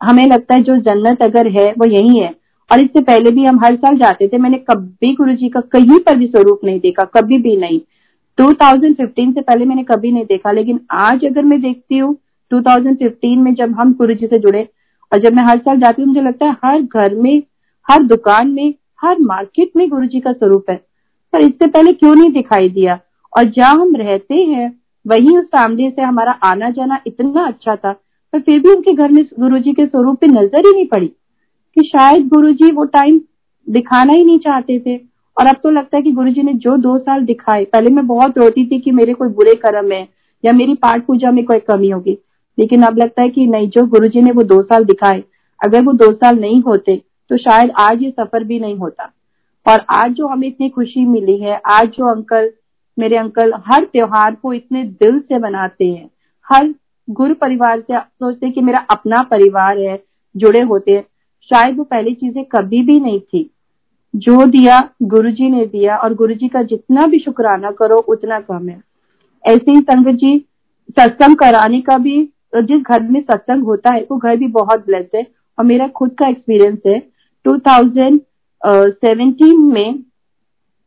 [0.00, 2.34] हमें लगता है जो जन्नत अगर है, वो यही है।
[2.70, 5.98] और इससे पहले भी हम हर साल जाते थे, मैंने कभी गुरु जी का कहीं
[5.98, 7.80] पर भी स्वरूप नहीं देखा, कभी भी नहीं।
[8.38, 12.16] 2015 से पहले मैंने कभी नहीं देखा, लेकिन आज अगर मैं देखती हूँ
[12.50, 14.68] 2015 में जब हम गुरु जी से जुड़े,
[15.12, 17.42] और जब मैं हर साल जाती हूँ, मुझे लगता है हर घर में,
[17.86, 20.76] हर दुकान में, हर मार्केट में गुरु जी का स्वरूप है।
[21.32, 22.98] पर इससे पहले क्यों नहीं दिखाई दिया?
[23.32, 27.92] और जहाँ हम रहते हैं, वही उस फैमिली से हमारा आना जाना इतना अच्छा था,
[28.32, 31.06] पर फिर भी उनके घर में गुरु जी के स्वरूप पे नज़र ही नहीं पड़ी,
[31.06, 33.20] कि शायद गुरु जी वो टाइम
[33.68, 36.76] दिखाना ही नहीं चाहते थे। और अब तो लगता है कि गुरु जी ने जो
[36.78, 40.06] दो साल दिखाए, पहले मैं बहुत रोती थी कि मेरे कोई बुरे कर्म है
[40.44, 42.18] या मेरी पाठ पूजा में कोई कमी होगी।
[42.58, 45.22] लेकिन अब लगता है कि नहीं, जो गुरु जी ने वो दो साल दिखाए,
[45.60, 49.12] अगर वो दो साल नहीं होते तो शायद आज ये सफ़र भी नहीं होता।
[49.66, 52.50] और आज जो हमें इतनी खुशी मिली है, आज जो अंकल,
[52.98, 56.10] मेरे अंकल हर त्योहार को इतने दिल से मनाते हैं,
[56.46, 56.74] हर
[57.08, 59.98] गुरु परिवार से सोचते कि मेरा अपना परिवार है,
[60.34, 61.04] जुड़े होते हैं,
[61.50, 63.48] शायद वो पहली चीज़ें कभी भी नहीं थी।
[64.14, 68.82] जो दिया गुरुजी ने दिया और गुरुजी का जितना भी शुक्राना करो, उतना कम है।
[69.44, 70.46] ऐसे ही संगत जी,
[70.90, 75.06] सत्संग कराने का भी, जिस घर में सत्संग होता है, वो घर भी बहुत ब्लेस
[75.14, 75.26] है
[75.58, 77.02] और मेरा खुद का एक्सपीरियंस है।
[77.44, 80.04] 2017 में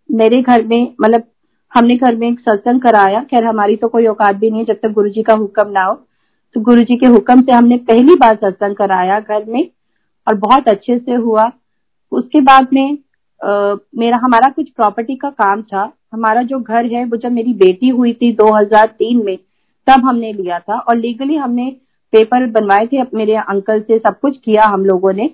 [0.09, 1.23] मेरे घर में मतलब
[1.71, 4.79] हमने घर में एक सत्संग कराया। खैर, हमारी तो कोई औकात भी नहीं है जब
[4.83, 6.07] तक गुरु का हुक्म ना हो।
[6.55, 9.69] तो गुरु के हुक्म से हमने पहली बार सत्संग कराया घर में
[10.27, 11.51] और बहुत अच्छे से हुआ।
[12.11, 12.97] उसके बाद में
[13.41, 17.89] मेरा, हमारा कुछ प्रॉपर्टी का काम था। हमारा जो घर है, वो जब मेरी बेटी
[17.89, 19.37] हुई थी 2003 में,
[19.87, 21.69] तब हमने लिया था और लीगली हमने
[22.13, 25.27] पेपर बनवाए थे, मेरे अंकल से सब कुछ किया हम लोगों ने।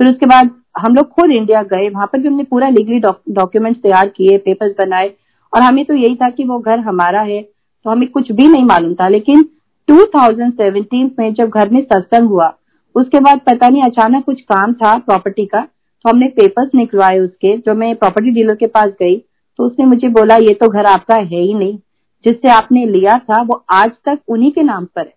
[0.00, 3.80] फिर उसके बाद हम लोग खुद इंडिया गए। वहाँ पर भी हमने पूरा लीगली डॉक्यूमेंट्स
[3.82, 5.10] तैयार किए पेपर्स बनाए।
[5.52, 8.64] और हमें तो यही था कि वो घर हमारा है तो हमें कुछ भी नहीं
[8.64, 9.42] मालूम था। लेकिन
[9.88, 12.52] 2017 में जब घर में सत्संग हुआ,
[12.94, 15.66] उसके बाद पता नहीं अचानक कुछ काम था प्रॉपर्टी का।
[16.04, 19.24] तो हमने पेपर्स निकलवाए उसके, जो मैं प्रॉपर्टी डीलर के पास गई
[19.58, 21.78] तो उसने मुझे बोला, ये तो घर आपका है ही नहीं।
[22.24, 25.14] जिससे आपने लिया था, वो आज तक उन्हीं के नाम पर है।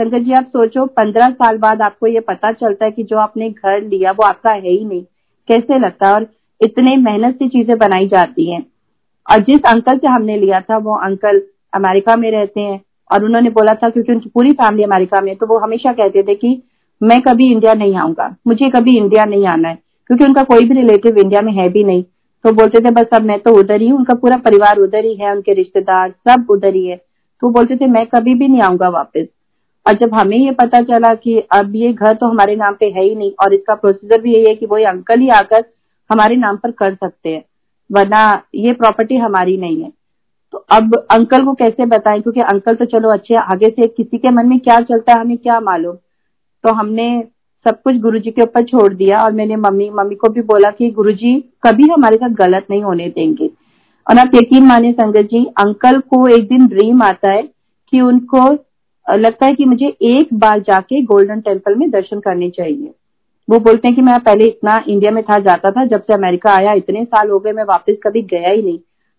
[0.00, 3.50] शंकर जी, आप सोचो, पंद्रह साल बाद आपको ये पता चलता है कि जो आपने
[3.50, 5.02] घर लिया, वो आपका है ही नहीं।
[5.48, 6.14] कैसे लगता है?
[6.14, 6.26] और
[6.60, 8.66] इतने मेहनत से चीज़ें बनाई जाती हैं।
[9.32, 11.42] और जिस अंकल से हमने लिया था, वो अंकल
[11.74, 12.80] अमेरिका में रहते हैं।
[13.12, 16.34] और उन्होंने बोला था, क्योंकि उनकी पूरी फैमिली अमेरिका में तो वो हमेशा कहते थे
[16.34, 16.62] कि,
[17.02, 20.74] मैं कभी इंडिया नहीं आऊँगा। मुझे कभी इंडिया नहीं आना है। क्योंकि उनका कोई भी
[20.74, 22.02] रिलेटिव इंडिया में है भी नहीं।
[22.44, 25.14] तो बोलते थे, बस अब मैं तो उधर ही हूँ, उनका पूरा परिवार उधर ही
[25.14, 26.96] है, उनके रिश्तेदार सब उधर ही है।
[27.42, 29.26] तो बोलते थे, मैं कभी भी नहीं आऊँगा वापस।
[29.86, 33.02] और जब हमें ये पता चला कि अब ये घर तो हमारे नाम पे है
[33.02, 35.64] ही नहीं, और इसका प्रोसीजर भी यही है कि वही अंकल ही आकर
[36.10, 37.44] हमारे नाम पर कर सकते हैं,
[37.90, 39.92] वरना ये प्रॉपर्टी हमारी नहीं है।
[40.52, 42.20] तो अब अंकल को कैसे बताएँ?
[42.20, 45.36] क्योंकि अंकल तो चलो अच्छे, आगे से किसी के मन में क्या चलता है, हमें
[45.38, 45.96] क्या मालूम?
[46.64, 47.08] तो हमने
[47.64, 50.90] सब कुछ गुरुजी के ऊपर छोड़ दिया और मैंने मम्मी मम्मी को भी बोला कि
[50.90, 53.50] गुरुजी, कभी हमारे साथ गलत नहीं होने देंगे।
[54.06, 57.42] और आप यकीन माने संगत जी, अंकल को एक दिन ड्रीम आता है
[57.92, 58.50] कि उनको
[59.16, 62.94] लगता है कि मुझे एक बार जाके गोल्डन टेंपल में दर्शन करने चाहिए।
[63.48, 66.50] वो बोलते हैं कि मैं पहले इतना इंडिया में था, जाता था, जब से अमेरिका
[66.50, 68.78] आया, इतने साल हो गए, मैं वापस कभी गया ही नहीं।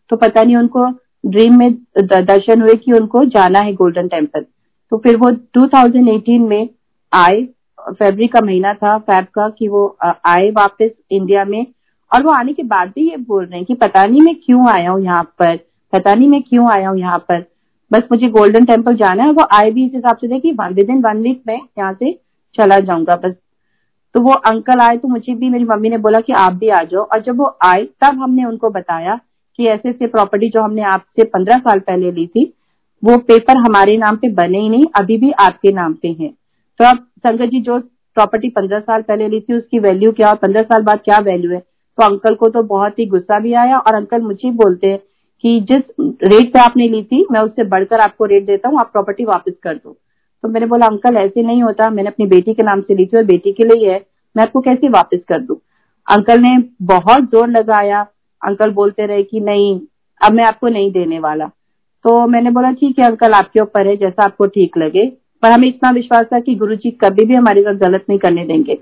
[0.09, 0.87] तो पता नहीं उनको
[1.25, 4.45] ड्रीम में दर्शन हुए कि उनको जाना है गोल्डन टेंपल
[4.91, 6.69] तो फिर वो 2018 में
[7.13, 7.41] आए
[7.89, 11.65] फेबरी का महीना था फैब का, कि वो आए वापस इंडिया में।
[12.11, 14.67] और वो आने के बाद भी ये बोल रहे हैं कि पता नहीं मैं क्यों
[14.69, 15.55] आया हूँ यहाँ पर,
[15.93, 17.45] पता नहीं मैं क्यों आया हूँ यहाँ पर।
[17.91, 21.01] बस मुझे गोल्डन टेंपल जाना है वो आए भी इस हिसाब से कि विद इन
[21.01, 22.11] वन वीक में यहाँ से
[22.55, 23.33] चला जाऊँगा बस।
[24.15, 26.81] तो वो अंकल आए तो मुझे भी, मेरी मम्मी ने बोला कि आप भी आ
[26.83, 29.19] जाओ। और जब वो आए, तब हमने उनको बताया
[29.59, 32.53] कि ऐसे ऐसे प्रॉपर्टी जो हमने आपसे पंद्रह साल पहले ली थी,
[33.03, 36.27] वो पेपर हमारे नाम पे बने ही नहीं, अभी भी आपके नाम पे है।
[36.79, 37.79] तो अब संगत जी, जो
[38.17, 41.51] प्रॉपर्टी पंद्रह साल पहले ली थी, उसकी वैल्यू क्या और पंद्रह साल बाद क्या वैल्यू
[41.51, 41.59] है?
[41.59, 44.99] तो अंकल को तो बहुत ही गुस्सा भी आया और अंकल मुझे बोलते हैं
[45.43, 45.83] कि जिस
[46.23, 49.53] रेट पे आपने ली थी, मैं उससे बढ़कर आपको रेट देता हूँ, आप प्रॉपर्टी वापस
[49.63, 49.97] कर दो।
[50.43, 53.17] तो मैंने बोला अंकल ऐसे नहीं होता। मैंने अपनी बेटी के नाम से ली थी
[53.17, 53.99] और बेटी के लिए है
[54.35, 55.59] मैं आपको कैसे वापस कर दू?
[56.07, 58.05] अंकल ने बहुत ज़ोर लगाया।
[58.41, 59.79] अंकल बोलते रहे कि, नहीं,
[60.21, 61.47] अब मैं आपको नहीं देने वाला।
[62.05, 65.05] तो मैंने बोला, ठीक है अंकल आपके ऊपर है, जैसा आपको ठीक लगे।
[65.45, 68.45] पर हमें इतना विश्वास था कि गुरु जी कभी भी हमारे साथ गलत नहीं करने
[68.45, 68.75] देंगे।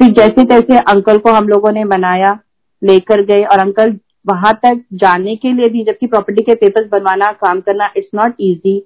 [0.00, 2.38] फिर जैसे तैसे अंकल को हम लोगों ने मनाया,
[2.82, 7.32] लेकर गए और अंकल वहाँ तक जाने के लिए भी, जबकि प्रॉपर्टी के पेपर्स बनवाना,
[7.32, 8.78] काम करना इट्स नॉट इजी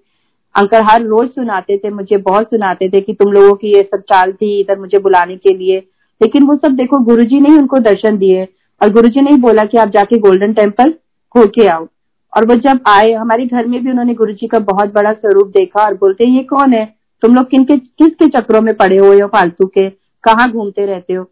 [0.54, 4.00] अंकल हर रोज सुनाते थे, मुझे बहुत सुनाते थे कि तुम लोगों की ये सब
[4.00, 5.78] चाल थी इधर मुझे बुलाने के लिए।
[6.20, 8.48] लेकिन वो सब देखो, गुरुजी ने ही उनको दर्शन दिए
[8.82, 10.94] और गुरुजी ने ही बोला कि आप जाके गोल्डन टेंपल
[11.34, 11.86] होके आओ।
[12.36, 15.46] और वो जब आए, हमारे घर में भी उन्होंने गुरु जी का बहुत बड़ा स्वरूप
[15.46, 16.94] देखा और बोलते, ये कौन है?
[17.22, 19.90] तुम लोग किन के, किसके चक्रों में पड़े हुए हो फालतू के?
[20.24, 21.24] कहाँ घूमते रहते हो?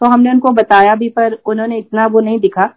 [0.00, 2.74] तो हमने उनको बताया भी, पर उन्होंने इतना वो नहीं दिखा।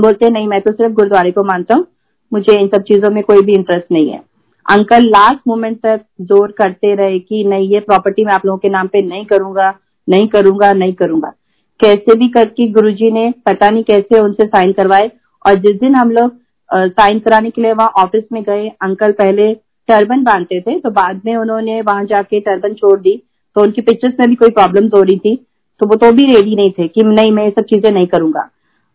[0.00, 1.86] बोलते, नहीं, मैं तो सिर्फ़ गुरुद्वारे को मानता हूँ।
[2.32, 4.22] मुझे इन सब चीज़ों में कोई भी इंटरेस्ट नहीं है।
[4.70, 8.68] अंकल लास्ट मोमेंट तक ज़ोर करते रहे कि, नहीं, ये प्रॉपर्टी मैं आप लोगों के
[8.68, 9.74] नाम पे नहीं करूँगा
[10.08, 11.32] नहीं करूँगा नहीं करूँगा।
[11.80, 15.10] कैसे भी करके गुरुजी ने, पता नहीं कैसे उनसे साइन करवाए
[15.46, 16.32] और जिस दिन हम लोग
[16.70, 19.52] साइन कराने के लिए वहाँ ऑफ़िस में गए। अंकल पहले
[19.88, 23.22] टर्बन बांधते थे तो बाद में उन्होंने वहाँ जाके टर्बन छोड़ दी।
[23.56, 25.34] तो उनकी पिक्चर्स में भी कोई प्रॉब्लम हो रही थी
[25.80, 28.48] तो वो तो भी रेडी नहीं थे कि नहीं, मैं ये सब चीज़ें नहीं करूँगा।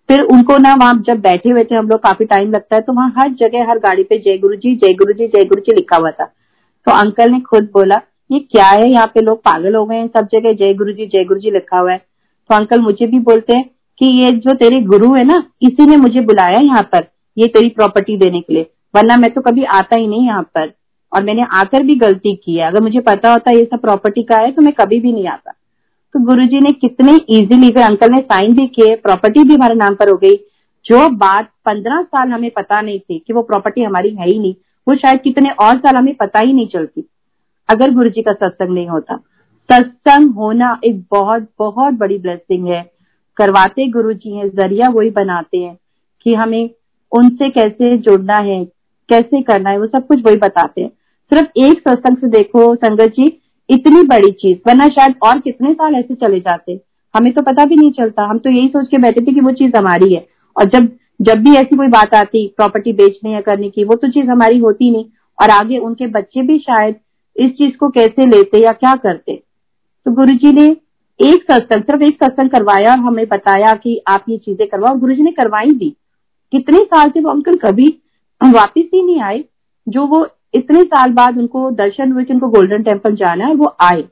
[0.10, 2.94] फिर उनको ना वहाँ जब बैठे हुए थे हम लोग, काफ़ी टाइम लगता है तो
[2.94, 5.76] वहाँ हर जगह, हर गाड़ी पे जय गुरु जी जय गुरु जी जय गुरु जी
[5.76, 9.76] लिखा हुआ था। तो अंकल ने खुद बोला, ये क्या है यहाँ पे लोग पागल
[9.76, 12.56] हो गए हैं सब जगह, जय गुरु जी जय गुरु जी लिखा हुआ है। तो
[12.56, 13.70] अंकल मुझे भी बोलते हैं
[14.02, 17.70] कि ये जो तेरे गुरु है ना, इसी ने मुझे बुलाया यहाँ पर। ये तेरी
[17.70, 18.66] प्रॉपर्टी देने के लिए।
[18.96, 20.72] वरना मैं तो कभी आता ही नहीं यहाँ पर।
[21.12, 24.38] और मैंने आकर भी गलती की है। अगर मुझे पता होता ये सब प्रॉपर्टी का
[24.38, 25.52] है तो मैं कभी भी नहीं आता।
[26.16, 29.96] तो गुरुजी ने कितने इजीली फिर अंकल ने साइन भी किए प्रॉपर्टी भी हमारे नाम
[29.96, 30.36] पर हो गई।
[30.86, 34.54] जो बात पंद्रह साल हमें पता नहीं थी कि वो प्रॉपर्टी हमारी है ही नहीं,
[34.88, 37.04] वो शायद कितने और साल हमें पता ही नहीं चलती।
[37.70, 39.16] अगर गुरु जी का सत्संग नहीं होता।
[39.70, 42.82] सत्संग होना एक बहुत बहुत बड़ी ब्लेसिंग है।
[43.38, 45.78] करवाते गुरु जी हैं, ज़रिया वही बनाते हैं
[46.26, 46.70] कि हमें
[47.12, 48.66] उनसे कैसे जुड़ना है,
[49.10, 50.90] कैसे करना है, वो सब कुछ वही बताते हैं।
[51.34, 55.96] सिर्फ़ एक सत्संग से देखो संगत जी, इतनी बड़ी चीज़, वरना शायद और कितने साल
[55.96, 56.82] ऐसे चले जाते।
[57.16, 59.52] हमें तो पता भी नहीं चलता, हम तो यही सोच के बैठे थे कि वो
[59.52, 60.26] चीज़ हमारी है।
[60.58, 60.90] और जब
[61.22, 64.58] जब भी ऐसी कोई बात आती प्रॉपर्टी बेचने या करने की, वो तो चीज़ हमारी
[64.58, 65.06] होती नहीं।
[65.42, 66.96] और आगे उनके बच्चे भी शायद
[67.38, 69.44] इस चीज़ को कैसे लेते या क्या करते।
[70.06, 70.78] तो गुरु जी ने
[71.20, 75.14] एक सत्संग, सिर्फ़ एक सत्संग करवाया और हमें बताया कि आप ये चीज़ें करवाओ। गुरु
[75.14, 75.96] जी ने करवाई भी।
[76.54, 77.88] कितने साल से वो अंकल कभी
[78.42, 79.44] वापिस ही नहीं आए
[79.88, 83.76] जो वो इतने साल बाद उनको दर्शन हुए कि उनको गोल्डन टेंपल जाना है वो
[83.82, 84.04] आए।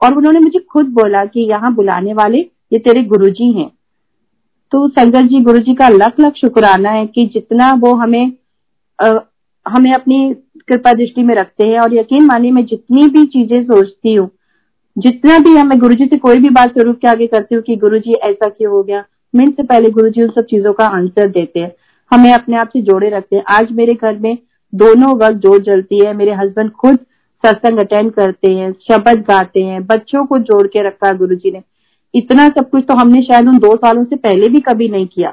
[0.00, 2.38] और उन्होंने मुझे खुद बोला कि यहाँ बुलाने वाले
[2.72, 3.70] ये तेरे गुरुजी हैं।
[4.72, 8.32] तो संगत जी गुरु जी का लख लख शुक्राना है कि जितना वो हमें
[8.98, 9.18] आ,
[9.66, 10.34] हमें अपनी
[10.68, 14.28] कृपा दृष्टि में रखते हैं और यकीन मानिए मैं जितनी भी चीज़ें सोचती हूँ
[14.96, 17.76] जितना भी हमें गुरु जी से कोई भी बात स्वरूप के आगे करती हूँ कि
[17.76, 19.04] गुरु जी ऐसा क्यों हो गया
[19.34, 21.72] मिनट से पहले गुरु जी उन सब चीज़ों का आंसर देते हैं।
[22.10, 24.38] हमें अपने आप से जोड़े रखते हैं। आज मेरे घर में
[24.72, 26.98] दोनों वक्त जोड़ जलती है। मेरे हस्बैंड खुद
[27.44, 31.62] सत्संग अटेंड करते हैं शब्द गाते हैं। बच्चों को जोड़ के रखा गुरु जी ने।
[32.14, 35.30] इतना सब कुछ तो हमने शायद उन दो सालों से पहले भी कभी नहीं किया।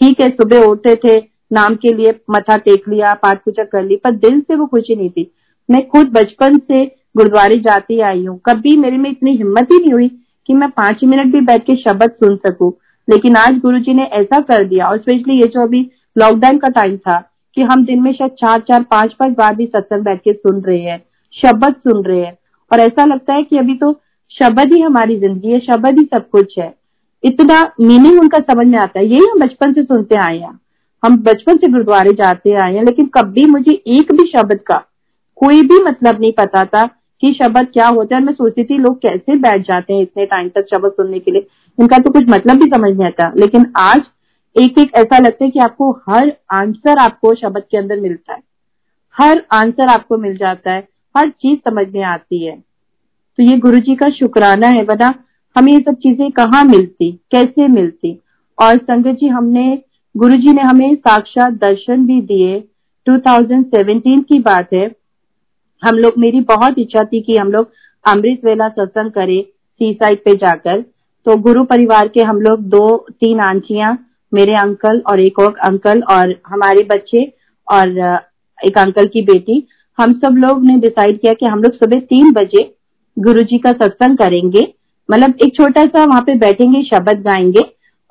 [0.00, 1.18] ठीक है, सुबह उठते थे,
[1.52, 4.96] नाम के लिए मथा टेक लिया, पाठ पूजा कर ली, पर दिल से वो खुशी
[4.96, 5.30] नहीं थी।
[5.68, 6.84] मैं खुद बचपन से
[7.16, 10.08] गुरुद्वारे जाती आई हूँ। कभी मेरे में इतनी हिम्मत ही नहीं हुई
[10.46, 12.72] कि मैं पाँच मिनट भी बैठ के शब्द सुन सकूँ।
[13.08, 15.80] लेकिन आज गुरु जी ने ऐसा कर दिया, और स्पेशली ये जो अभी
[16.16, 17.18] लॉकडाउन का टाइम था,
[17.56, 20.60] कि हम दिन में शायद चार चार, पाँच पाँच बार भी सत्संग बैठ के सुन
[20.60, 21.02] रहे हैं,
[21.34, 22.36] शब्द सुन रहे हैं।
[22.70, 23.92] और ऐसा लगता है कि अभी तो
[24.30, 26.72] शब्द ही हमारी ज़िंदगी है, शब्द ही सब कुछ है।
[27.24, 30.58] इतना मीनिंग उनका समझ में आता है, यही हम बचपन से सुनते आए हैं।
[31.02, 34.76] हम बचपन से गुरुद्वारे जाते आए हैं, लेकिन कभी मुझे एक भी शब्द का
[35.38, 36.86] कोई भी मतलब नहीं पता था
[37.22, 40.48] कि शब्द क्या होता है। मैं सोचती थी, लोग कैसे बैठ जाते हैं इतने टाइम
[40.48, 41.46] तक शब्द सुनने के लिए।
[41.80, 44.02] इनका तो कुछ मतलब भी समझ नहीं आता। लेकिन आज
[44.60, 48.40] एक एक ऐसा लगता है कि आपको हर आंसर आपको शब्द के अंदर मिलता है।
[49.18, 52.56] हर आंसर आपको मिल जाता है। हर चीज़ समझ में आती है।
[53.36, 55.14] तो ये गुरु जी का शुक्राना है बना
[55.58, 58.20] हमें ये सब चीज़ें कहाँ मिलती, कैसे मिलती?
[58.62, 59.82] और संगत जी, हमने
[60.16, 62.64] गुरु जी ने हमें साक्षात दर्शन भी दिए।
[63.06, 64.90] 2017 की बात है।
[65.84, 67.70] हम लोग, मेरी बहुत इच्छा थी कि हम लोग
[68.08, 70.84] अमृत वेला सत्संग करें सी साइड पे जाकर।
[71.30, 73.92] तो गुरु परिवार के हम लोग दो, तीन आंटियाँ,
[74.32, 77.22] मेरे अंकल और एक और अंकल और हमारे बच्चे
[77.68, 77.88] और
[78.58, 79.66] एक अंकल की बेटी,
[79.98, 82.64] हम सब लोग ने डिसाइड किया कि हम लोग सुबह तीन बजे
[83.16, 84.66] गुरु जी का सत्संग करेंगे।
[85.08, 87.62] मतलब एक छोटा सा वहाँ पे बैठेंगे, शब्द गाएँगे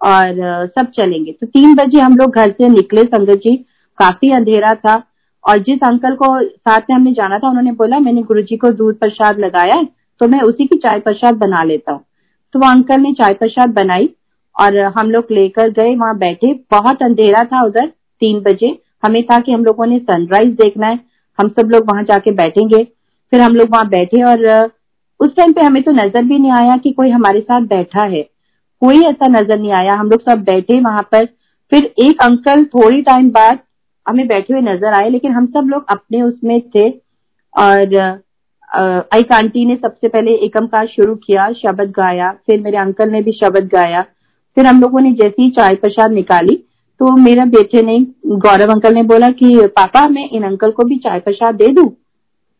[0.01, 3.55] और सब चलेंगे। तो तीन बजे हम लोग घर से निकले। संगत जी
[3.97, 5.01] काफ़ी अंधेरा था
[5.43, 8.71] और जिस अंकल को साथ में हमने जाना था, उन्होंने बोला, मैंने गुरु जी को
[8.73, 9.83] दूध प्रसाद लगाया
[10.21, 12.03] तो मैं उसी की चाय प्रसाद बना लेता हूँ।
[12.55, 14.09] तो वो अंकल ने चाय प्रसाद बनाई
[14.55, 17.87] और हम लोग लेकर गए, वहाँ बैठे। बहुत अंधेरा था उधर,
[18.21, 20.99] तीन बजे। हमें था कि हम लोगों ने सनराइज देखना है।
[21.39, 22.83] हम सब लोग वहाँ जाके बैठेंगे।
[23.31, 24.71] फिर हम लोग वहाँ बैठे और
[25.19, 28.21] उस टाइम पे हमें तो नज़र भी नहीं आया कि कोई हमारे साथ बैठा है।
[28.81, 31.25] कोई ऐसा नज़र नहीं आया। हम लोग सब बैठे वहाँ पर।
[31.71, 33.59] फिर एक अंकल थोड़ी टाइम बाद
[34.05, 36.89] हमें बैठे हुए नज़र आए, लेकिन हम सब लोग अपने उसमें थे
[37.53, 37.95] और
[38.71, 43.21] एक आंटी ने सबसे पहले एकम का शुरू किया, शब्द गाया, फिर मेरे अंकल ने
[43.21, 44.01] भी शब्द गाया,
[44.57, 46.63] फिर हम लोगों ने जैसी ही चाय प्रसाद निकाली
[46.99, 50.97] तो मेरा बेटे ने, गौरव अंकल ने बोला कि, पापा, मैं इन अंकल को भी
[50.97, 51.83] चाय प्रसाद दे दू?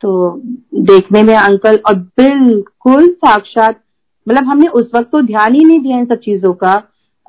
[0.03, 0.41] तो
[0.83, 3.79] देखने में अंकल, और बिल्कुल साक्षात
[4.27, 6.75] मतलब हमने उस वक्त तो ध्यान ही नहीं दिया इन सब चीज़ों का,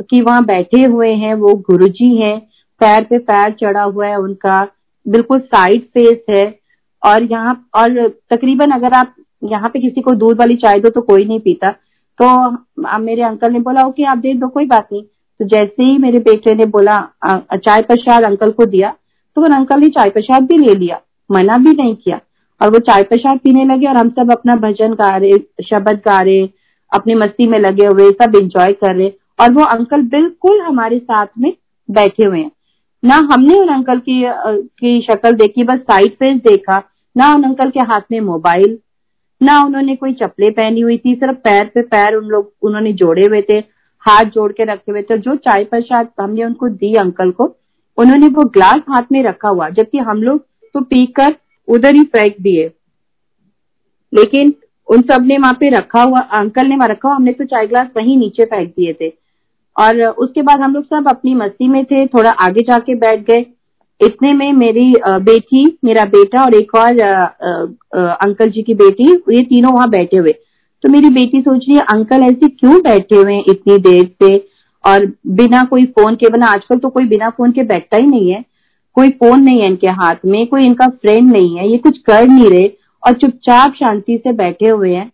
[0.00, 2.38] कि वहाँ बैठे हुए हैं, वो गुरुजी हैं,
[2.80, 4.66] पैर पे पैर चढ़ा हुआ है उनका,
[5.06, 6.44] बिल्कुल साइड फेस है
[7.02, 11.00] और यहाँ, और तकरीबन अगर आप यहाँ पे किसी को दूध वाली चाय दो तो
[11.02, 11.70] कोई नहीं पीता।
[12.18, 15.98] तो मेरे अंकल ने बोला, ओके, आप दे दो, कोई बात नहीं। तो जैसे ही
[15.98, 16.96] मेरे बेटे ने बोला
[17.56, 18.94] चाय प्रसाद अंकल को दिया
[19.36, 22.20] तो वो अंकल ने चाय प्रसाद भी ले लिया, मना भी नहीं किया।
[22.60, 26.20] और वो चाय प्रसाद पीने लगे और हम सब अपना भजन गा रहे, शब्द गा
[26.20, 26.48] रहे,
[26.92, 31.26] अपनी मस्ती में लगे हुए, सब एंजॉय कर रहे। और वो अंकल बिल्कुल हमारे साथ
[31.38, 31.52] में
[31.88, 32.50] बैठे हुए हैं।
[33.02, 36.82] ना हमने उन अंकल की की शक्ल देखी, बस साइड फेस देखा।
[37.16, 38.78] ना उन अंकल के हाथ में मोबाइल,
[39.42, 43.22] ना उन्होंने कोई चप्पलें पहनी हुई थी, सिर्फ़ पैर पे पैर उन लोग, उन्होंने जोड़े
[43.22, 43.58] हुए थे,
[44.00, 47.56] हाथ जोड़ के रखे हुए थे जो चाय प्रसाद हमने उनको दी अंकल को,
[47.98, 51.36] उन्होंने वो ग्लास हाथ में रखा हुआ, जबकि हम लोग तो पीकर
[51.68, 52.70] उधर ही फेंक दिए।
[54.14, 54.54] लेकिन
[54.88, 57.86] उन सबने वहाँ पे रखा हुआ, अंकल ने वहाँ रखा हुआ, हमने तो चाय ग्लास
[57.96, 59.12] वहीं नीचे फेंक दिए थे।
[59.78, 63.46] और उसके बाद हम लोग सब अपनी मस्ती में थे, थोड़ा आगे जाके बैठ गए।
[64.00, 67.00] इतने में मेरी बेटी, मेरा बेटा और एक और
[67.94, 70.34] अंकल जी की बेटी, ये तीनों वहाँ बैठे हुए।
[70.84, 74.36] तो मेरी बेटी सोच रही है, अंकल ऐसे क्यों बैठे हुए हैं इतनी देर से?
[74.84, 78.30] और बिना कोई फ़ोन के बना आजकल तो कोई बिना फ़ोन के बैठता ही नहीं
[78.30, 78.44] है।
[78.96, 82.26] कोई फ़ोन नहीं है इनके हाथ में, कोई इनका फ्रेंड नहीं है, ये कुछ कर
[82.28, 82.70] नहीं रहे
[83.02, 85.10] और चुपचाप शांति से बैठे हुए हैं।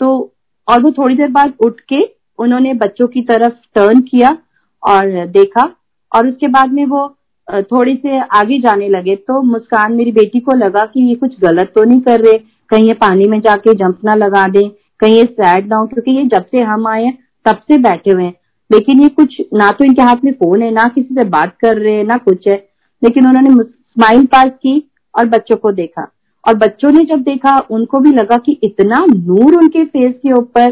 [0.00, 0.32] तो
[0.68, 2.02] और वो थोड़ी देर बाद उठ के
[2.38, 4.36] उन्होंने बच्चों की तरफ़ टर्न किया
[4.82, 5.70] और देखा
[6.12, 7.06] और उसके बाद में वो
[7.48, 11.72] थोड़ी से आगे जाने लगे तो मुस्कान मेरी बेटी को लगा कि ये कुछ गलत
[11.74, 12.38] तो नहीं कर रहे।
[12.70, 14.62] कहीं ये पानी में जाके जंप ना लगा दे,
[15.00, 17.12] कहीं ये सैड ना हो, क्योंकि ये जब से हम आए
[17.46, 18.34] तब से बैठे हुए हैं।
[18.70, 21.76] लेकिन ये कुछ, ना तो इनके हाथ में फ़ोन है, ना किसी से बात कर
[21.76, 22.56] रहे हैं, ना कुछ है।
[23.02, 24.82] लेकिन उन्होंने स्माइल पास की
[25.14, 26.10] और बच्चों को देखा।
[26.44, 30.70] और बच्चों ने जब देखा, उनको भी लगा कि इतना नूर उनके फेस के ऊपर।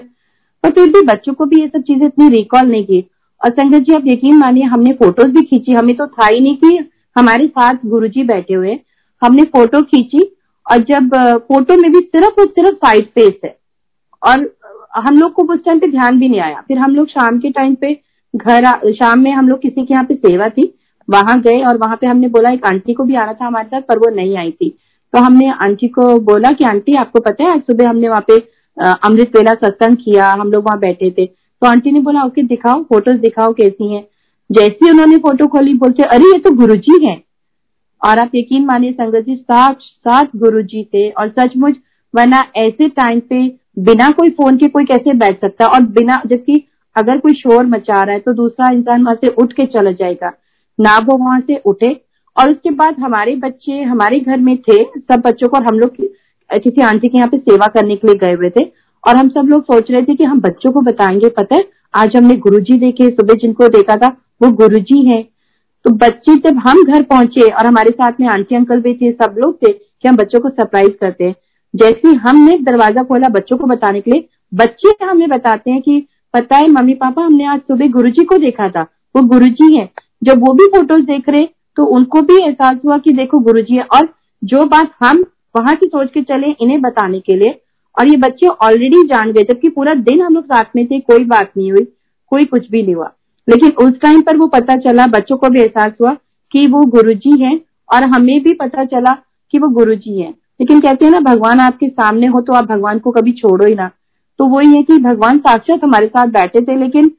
[0.64, 3.04] पर फिर भी बच्चों को भी ये सब चीज़ें इतनी रिकॉल नहीं की।
[3.44, 6.56] और संगत जी, आप यकीन मानिए, हमने फ़ोटोज़ भी खींची। हमें तो था ही नहीं
[6.56, 8.78] कि हमारे साथ गुरु जी बैठे हुए।
[9.22, 11.14] हमने फ़ोटो खींची और जब
[11.48, 13.56] फ़ोटो में भी सिर्फ़ और सिर्फ़ साइड फेस है।
[14.22, 14.56] और
[14.96, 17.50] हम लोग को उस टाइम पे ध्यान भी नहीं आया। फिर हम लोग शाम के
[17.50, 18.00] टाइम पे
[18.36, 20.74] घर शाम में हम लोग किसी के यहाँ पे सेवा थी।
[21.10, 23.80] वहाँ गए और वहाँ पे हमने बोला, एक आंटी को भी आना था हमारे साथ,
[23.80, 24.78] पर वो नहीं आई थी।
[25.12, 28.38] तो हमने आंटी को बोला कि, आंटी, आपको पता है, आज सुबह हमने वहाँ पे
[28.84, 33.16] अमृत वेला सत्संग किया, हम लोग वहाँ बैठे थे। आंटी ने बोला, ओके, दिखाओ फ़ोटोज़
[33.16, 34.08] दिखाओ कैसी हैं?
[34.52, 37.22] जैसी उन्होंने फ़ोटो खोली, बोलते, अरे, ये तो गुरु जी है।
[38.06, 41.76] और आप यकीन मानिए, संगत जी, सात सात गुरु जी थे और सचमुच
[42.14, 45.66] वरना ऐसे टाइम पे बिना कोई फ़ोन के कोई कैसे बैठ सकता?
[45.66, 46.64] और बिना, जबकि
[46.96, 50.32] अगर कोई शोर मचा रहा है तो दूसरा इंसान वहाँ से उठ के चला जाएगा।
[50.80, 52.00] ना वो वहाँ से उठे।
[52.40, 55.90] और उसके बाद हमारे बच्चे, हमारे घर में थे, सब बच्चों को और हम लोग
[56.58, 58.64] किसी आंटी के यहाँ पे सेवा करने के लिए गए हुए थे।
[59.06, 61.62] और हम सब लोग सोच रहे थे कि हम बच्चों को बताएँगे। पता है,
[61.94, 64.08] आज हमने गुरुजी देखे, सुबह जिनको देखा था,
[64.42, 65.24] वो गुरुजी हैं।
[65.84, 69.34] तो बच्चे जब हम घर पहुँचे और हमारे साथ में आंटी, अंकल भी थे, सब
[69.38, 71.34] लोग थे कि हम बच्चों को सरप्राइज़ करते हैं।
[71.76, 76.56] जैसे हमने दरवाज़ा खोला बच्चों को बताने के लिए, बच्चे हमें बताते हैं कि, पता
[76.56, 78.82] है, मम्मी पापा, हमने आज सुबह गुरुजी को देखा था।
[79.16, 79.90] वो गुरुजी है।
[80.24, 83.82] जब वो भी फ़ोटोज़ देख रहे तो उनको भी एहसास हुआ कि देखो, गुरुजी है।
[83.82, 84.08] और
[84.44, 85.24] जो बात हम
[85.56, 87.60] वहाँ की सोच के चले, इन्हें बताने के लिए
[87.98, 91.24] और ये बच्चे ऑलरेडी जान गए, जबकि पूरा दिन हम लोग साथ में थे, कोई
[91.24, 91.84] बात नहीं हुई,
[92.26, 93.12] कोई कुछ भी नहीं हुआ।
[93.50, 96.16] लेकिन उस टाइम पर वो पता चला, बच्चों को भी एहसास हुआ
[96.52, 97.60] कि वो गुरुजी हैं,
[97.92, 99.16] और हमें भी पता चला
[99.50, 102.98] कि वो गुरुजी हैं। लेकिन कहते हैं ना, भगवान आपके सामने हो तो आप भगवान
[102.98, 103.90] को कभी छोड़ो ही ना।
[104.38, 107.10] तो वही है कि भगवान साक्षात हमारे साथ बैठे थे, लेकिन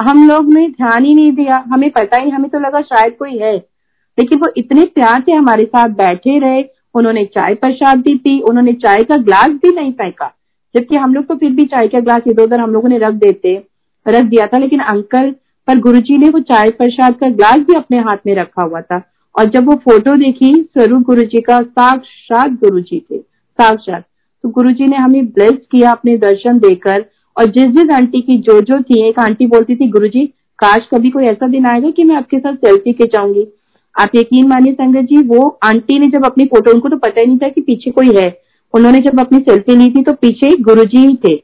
[0.00, 3.38] हम लोग ने ध्यान ही नहीं दिया। हमें पता ही, हमें तो लगा शायद कोई
[3.38, 3.56] है।
[4.18, 6.62] लेकिन वो इतने प्यार से हमारे साथ बैठे रहे
[6.94, 10.32] उन्होंने चाय प्रसाद दी थी उन्होंने चाय का ग्लास भी नहीं फेंका।
[10.74, 13.14] जबकि हम लोग तो फिर भी चाय का ग्लास इधर उधर हम लोगों ने रख
[13.14, 13.54] देते,
[14.08, 15.30] रख दिया था, लेकिन अंकल
[15.68, 19.02] पर गुरुजी ने वो चाय प्रसाद का ग्लास भी अपने हाथ में रखा हुआ था।
[19.38, 24.04] और जब वो फ़ोटो देखी, स्वरूप गुरु जी का, साक्षात गुरु जी थे, साक्षात।
[24.44, 27.04] तो गुरु जी ने हमें ब्लेस किया अपने दर्शन देकर,
[27.36, 30.26] और जिस जिस आंटी की जो जो थी, एक आंटी बोलती थी गुरु जी
[30.58, 33.46] काश कभी कोई ऐसा दिन आएगा कि मैं आपके साथ सेल्फी खिंचाऊँगी?
[33.94, 37.26] आप यकीन मानिए संगत जी वो आंटी ने जब अपनी फ़ोटो उनको तो पता ही
[37.26, 38.28] नहीं था कि पीछे कोई है।
[38.74, 41.36] उन्होंने जब अपनी सेल्फी ली थी तो पीछे गुरु जी ही थे।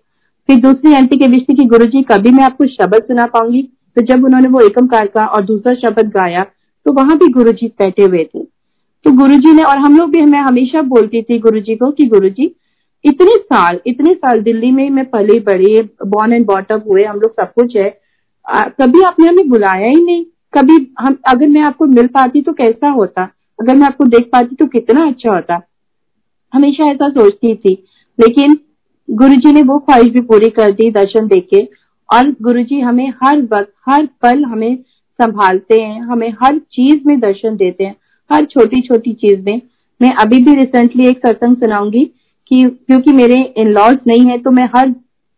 [0.48, 3.62] फिर दूसरी आंटी के विषय की गुरु जी कभी मैं आपको शब्द सुना पाऊँगी।
[3.96, 6.44] तो जब उन्होंने वो एकम कार का और दूसरा शब्द गाया
[6.86, 8.42] तो वहाँ भी गुरु जी बैठे हुए थे।
[9.04, 11.90] तो गुरु जी ने और हम लोग भी मैं हमेशा बोलती थी गुरु जी को
[11.90, 12.54] कि गुरु जी
[13.04, 17.32] इतने साल इतने साल दिल्ली में मैं पले बड़े बॉर्न एंड बॉटअप हुए हम लोग
[17.32, 17.88] सब कुछ है।
[18.46, 20.24] आ, कभी आपने हमें बुलाया ही नहीं।
[20.56, 23.22] कभी हम, अगर मैं आपको मिल पाती तो कैसा होता?
[23.62, 25.60] अगर मैं आपको देख पाती तो कितना अच्छा होता?
[26.54, 27.84] हमेशा ऐसा सोचती थी।
[28.20, 28.58] लेकिन
[29.10, 31.68] गुरुजी ने वो ख्वाहिश भी पूरी कर दी दर्शन देके।
[32.14, 34.76] और गुरुजी हमें हर वक्त, हर पल हमें
[35.22, 37.96] संभालते हैं, हमें हर चीज़ में दर्शन देते हैं,
[38.32, 39.60] हर छोटी छोटी चीज़ में।
[40.02, 42.04] मैं अभी भी रिसेंटली एक सत्संग सुनाऊँगी
[42.50, 44.90] कि क्योंकि मेरे इन लॉज नहीं है तो मैं हर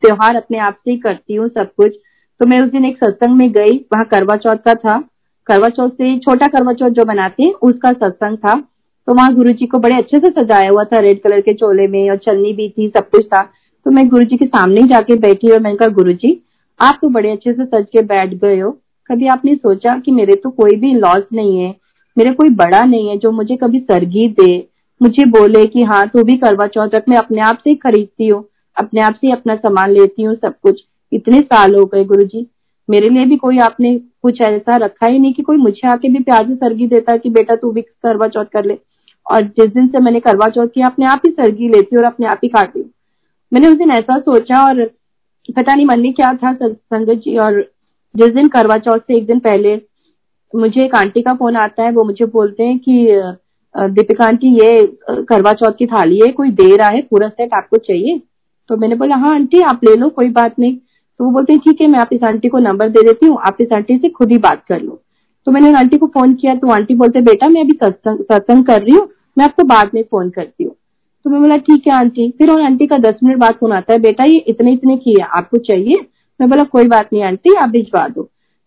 [0.03, 1.95] त्योहार अपने आप से ही करती हूँ सब कुछ।
[2.41, 5.08] तो मैं उस दिन एक सत्संग में गई, वहाँ करवा चौथ का था।
[5.49, 8.55] करवा चौथ से, छोटा करवा चौथ जो बनाते हैं, उसका सत्संग था।
[9.09, 11.87] तो वहाँ गुरु जी को बड़े अच्छे से सजाया हुआ था रेड कलर के चोले
[11.87, 13.43] में और चलनी भी थी, सब कुछ था।
[13.87, 16.41] तो मैं गुरु जी के सामने ही जाके बैठी और मैंने कहा गुरु जी
[16.81, 18.71] आप तो बड़े अच्छे से सज के बैठ गए हो।
[19.11, 21.75] कभी आपने सोचा कि मेरे तो कोई भी लॉस नहीं है?
[22.17, 24.57] मेरे कोई बड़ा नहीं है जो मुझे कभी सरगी दे।
[25.01, 28.45] मुझे बोले कि हाँ तू भी करवा चौथ रख मैं अपने आप से खरीदती हूँ,
[28.77, 30.83] अपने आप से अपना सामान लेती हूँ, सब कुछ।
[31.13, 32.47] इतने साल हो गए गुरु जी
[32.89, 36.19] मेरे लिए भी कोई आपने कुछ ऐसा रखा ही नहीं कि कोई मुझे आके भी
[36.21, 38.79] प्यार से सरगी देता कि बेटा तू भी करवा चौथ कर ले।
[39.27, 42.27] और जिस दिन से मैंने करवा चौथ किया, अपने आप ही सरगी लेती और अपने
[42.27, 42.85] आप ही खाती।
[43.53, 44.85] मैंने उस दिन ऐसा सोचा और
[45.49, 47.61] पता नहीं मन में क्या था संगत जी, और
[48.15, 49.81] जिस दिन करवा चौथ से एक दिन पहले
[50.53, 53.07] मुझे एक आंटी का फ़ोन आता है, वो मुझे बोलते हैं कि
[53.75, 57.77] दीपिका आंटी, ये करवा चौथ की थाली है, कोई दे रहा है पूरा सेट आपको
[57.79, 58.21] चाहिए?
[58.71, 60.77] तो मैंने बोला हाँ आंटी, आप ले लो, कोई बात नहीं।
[61.21, 63.39] तो वो बोलते हैं, ठीक है, मैं आप इस आंटी को नंबर दे देती हूँ,
[63.39, 65.01] आप इस आंटी से खुद ही बात कर लो।
[65.47, 68.95] तो मैंने आंटी को फ़ोन किया तो आंटी बोलते, बेटा, मैं अभी सत्संग कर रही
[68.95, 69.09] हूँ,
[69.39, 70.75] मैं आपको बाद में फ़ोन करती हूँ।
[71.25, 73.99] तो मैं बोला, ठीक है, आंटी। फिर आंटी का दस मिनट बाद फ़ोन आता है,
[73.99, 76.07] बेटा, ये इतने इतने की है, आपको चाहिए?
[76.41, 78.23] मैं बोला, कोई बात नहीं आंटी, आप भिजवा दो।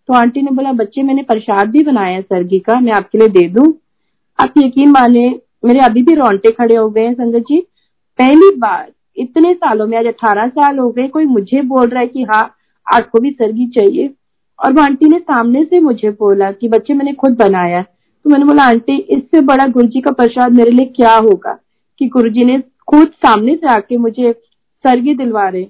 [0.09, 3.47] तो आंटी ने बोला, बच्चे, मैंने प्रसाद भी बनाया सरगी का, मैं आपके लिए दे
[3.47, 3.63] दू?
[4.39, 5.29] आप यकीन माने
[5.65, 7.59] मेरे अभी भी रोंटे खड़े हो गए हैं, संगत जी।
[8.19, 12.07] पहली बार इतने सालों में, आज अठारह साल हो गए, कोई मुझे बोल रहा है
[12.07, 12.43] कि हाँ
[12.87, 14.09] आपको भी सरगी चाहिए।
[14.59, 18.45] और वो आंटी ने सामने से मुझे बोला कि बच्चे, मैंने खुद बनाया तो मैंने
[18.45, 21.57] बोला, आंटी, इससे बड़ा गुरु जी का प्रसाद मेरे लिए क्या होगा
[22.01, 22.57] कि गुरु जी ने
[22.87, 24.31] खुद सामने से आके मुझे
[24.85, 25.67] सरगी दिलवा रहे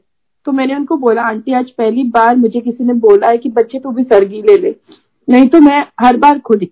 [0.47, 3.79] तो मैंने उनको बोला, आंटी, आज पहली बार मुझे किसी ने बोला है कि बच्चे,
[3.79, 4.75] तू भी सरगी ले ले।
[5.27, 6.69] नहीं तो मैं हर बार खुद ही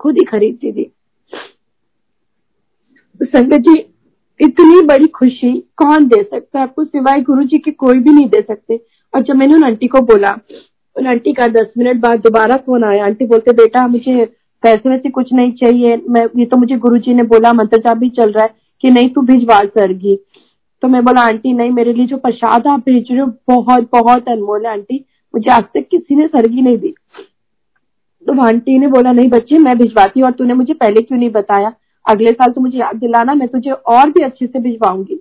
[0.00, 0.84] खुद ही खरीदती थी।
[3.20, 3.74] तो संगत जी
[4.40, 6.62] इतनी बड़ी खुशी कौन दे सकता है?
[6.62, 8.80] आपको सिवाय गुरु जी के कोई भी नहीं दे सकते।
[9.14, 10.38] और जब मैंने उन आंटी को बोला,
[10.96, 14.24] उन आंटी का दस मिनट बाद दोबारा फ़ोन आया। आंटी बोलते, बेटा, मुझे
[14.62, 17.96] पैसे वैसे कुछ नहीं चाहिए। मैं, ये तो मुझे गुरु जी ने बोला, मंत्र जाप
[17.96, 20.18] भी चल रहा है कि नहीं तू भिजवा सरगी।
[20.82, 24.28] तो मैं बोला, आंटी, नहीं, मेरे लिए जो प्रसाद आप भेज रहे हो, बहुत बहुत
[24.28, 26.94] अनमोल है, आंटी। मुझे आज तक किसी ने सरगी नहीं दी।
[28.26, 31.30] तो आंटी ने बोला, नहीं बच्चे, मैं भिजवाती हूँ और तूने मुझे पहले क्यों नहीं
[31.30, 31.72] बताया?
[32.06, 35.20] अगले साल तो मुझे याद दिलाना, मैं तुझे और भी अच्छे से भिजवाऊँगी।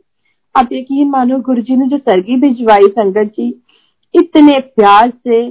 [0.55, 3.47] आप यकीन मानो गुरु जी ने जो सरगी भिजवाई, संगत जी,
[4.13, 5.45] इतने प्यार से,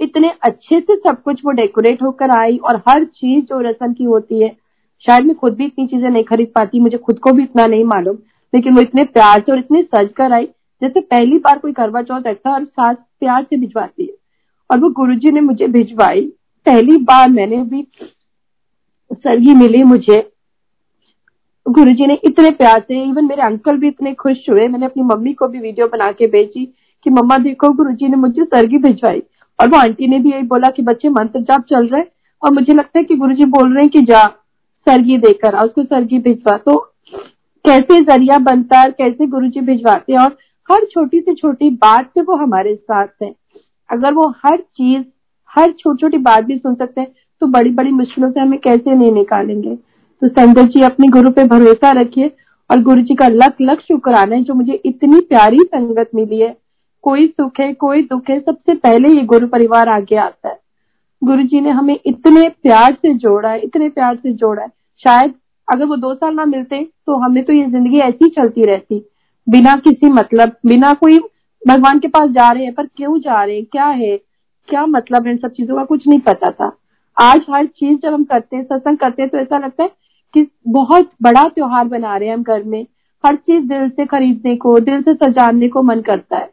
[0.00, 4.04] इतने अच्छे से सब कुछ वो डेकोरेट होकर आई और हर चीज़ जो रसम की
[4.04, 4.56] होती है,
[5.04, 7.84] शायद मैं खुद भी इतनी चीज़ें नहीं खरीद पाती, मुझे खुद को भी इतना नहीं
[7.84, 8.16] मालूम,
[8.54, 10.46] लेकिन वो इतने प्यार से और इतने सज कर आई,
[10.82, 14.14] जैसे पहली बार कोई करवा चौथ ऐसा और साथ प्यार से भिजवाती है।
[14.70, 16.20] और वो गुरु जी ने मुझे भिजवाई।
[16.66, 17.86] पहली बार मैंने भी
[19.10, 20.18] सरगी मिली मुझे
[21.68, 25.02] गुरु जी ने इतने प्यार से इवन मेरे अंकल भी इतने खुश हुए। मैंने अपनी
[25.02, 28.78] मम्मी को भी वीडियो बना के भेजी कि, मम्मा, देखो गुरु जी ने मुझे सरगी
[28.78, 29.22] भिजवाई।
[29.60, 32.02] और वो आंटी ने भी यही बोला कि, बच्चे, मंत्र जाप चल रहे
[32.42, 34.26] और मुझे लगता है कि गुरु जी बोल रहे हैं कि जा,
[34.88, 36.92] सरगी देकर उसको सरगी भिजवा। तो
[37.64, 40.36] कैसे ज़रिया बनता है कैसे गुरु जी भिजवाते हैं और
[40.72, 43.34] हर छोटी से छोटी बात से वो हमारे साथ है।
[43.90, 45.04] अगर वो हर चीज़,
[45.50, 47.08] हर छोटी छोटी बात भी सुन सकते हैं
[47.40, 49.78] तो बड़ी बड़ी मुश्किलों से हमें कैसे नहीं निकालेंगे?
[50.22, 52.30] तो संगत जी, अपने गुरु पे भरोसा रखिए
[52.70, 56.56] और गुरु जी का लख लख शुक्राना है जो मुझे इतनी प्यारी संगत मिली है।
[57.04, 60.58] कोई सुख है, कोई दुख है, सबसे पहले ये गुरु परिवार आगे आता है।
[61.22, 64.68] गुरु जी ने हमें इतने प्यार से जोड़ा है, इतने प्यार से जोड़ा है।
[65.00, 65.34] शायद
[65.68, 69.02] अगर वो दो साल ना मिलते तो हमें तो ये ज़िंदगी ऐसी चलती रहती।
[69.46, 71.18] बिना किसी मतलब बिना कोई
[71.62, 74.16] भगवान के पास जा रहे हैं, पर क्यों जा रहे हैं, क्या है,
[74.68, 76.70] क्या मतलब इन सब चीज़ों का कुछ नहीं पता था।
[77.16, 79.90] आज हर चीज़ जब हम करते हैं, सत्संग करते हैं तो ऐसा लगता है
[80.34, 82.86] कि बहुत बड़ा त्योहार बना रहे हैं हम घर में।
[83.26, 86.50] हर चीज़ दिल से खरीदने को, दिल से सजाने को मन करता है।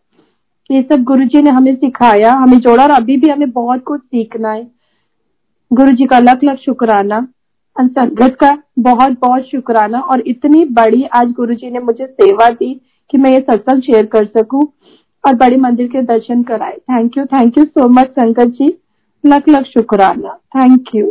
[0.71, 4.01] ये सब गुरु जी ने हमें सिखाया, हमें जोड़ा और अभी भी हमें बहुत कुछ
[4.01, 4.67] सीखना है।
[5.73, 7.27] गुरु जी का लख लख शुक्राना
[7.75, 12.73] संगत का बहुत बहुत शुक्राना। और इतनी बड़ी आज गुरु जी ने मुझे सेवा दी
[13.11, 14.67] कि मैं ये सत्संग शेयर कर सकूँ
[15.23, 18.73] और बड़े मंदिर के दर्शन कराए। Thank you thank you so much संगत जी।
[19.25, 21.05] लख लख शुक्राना। Thank you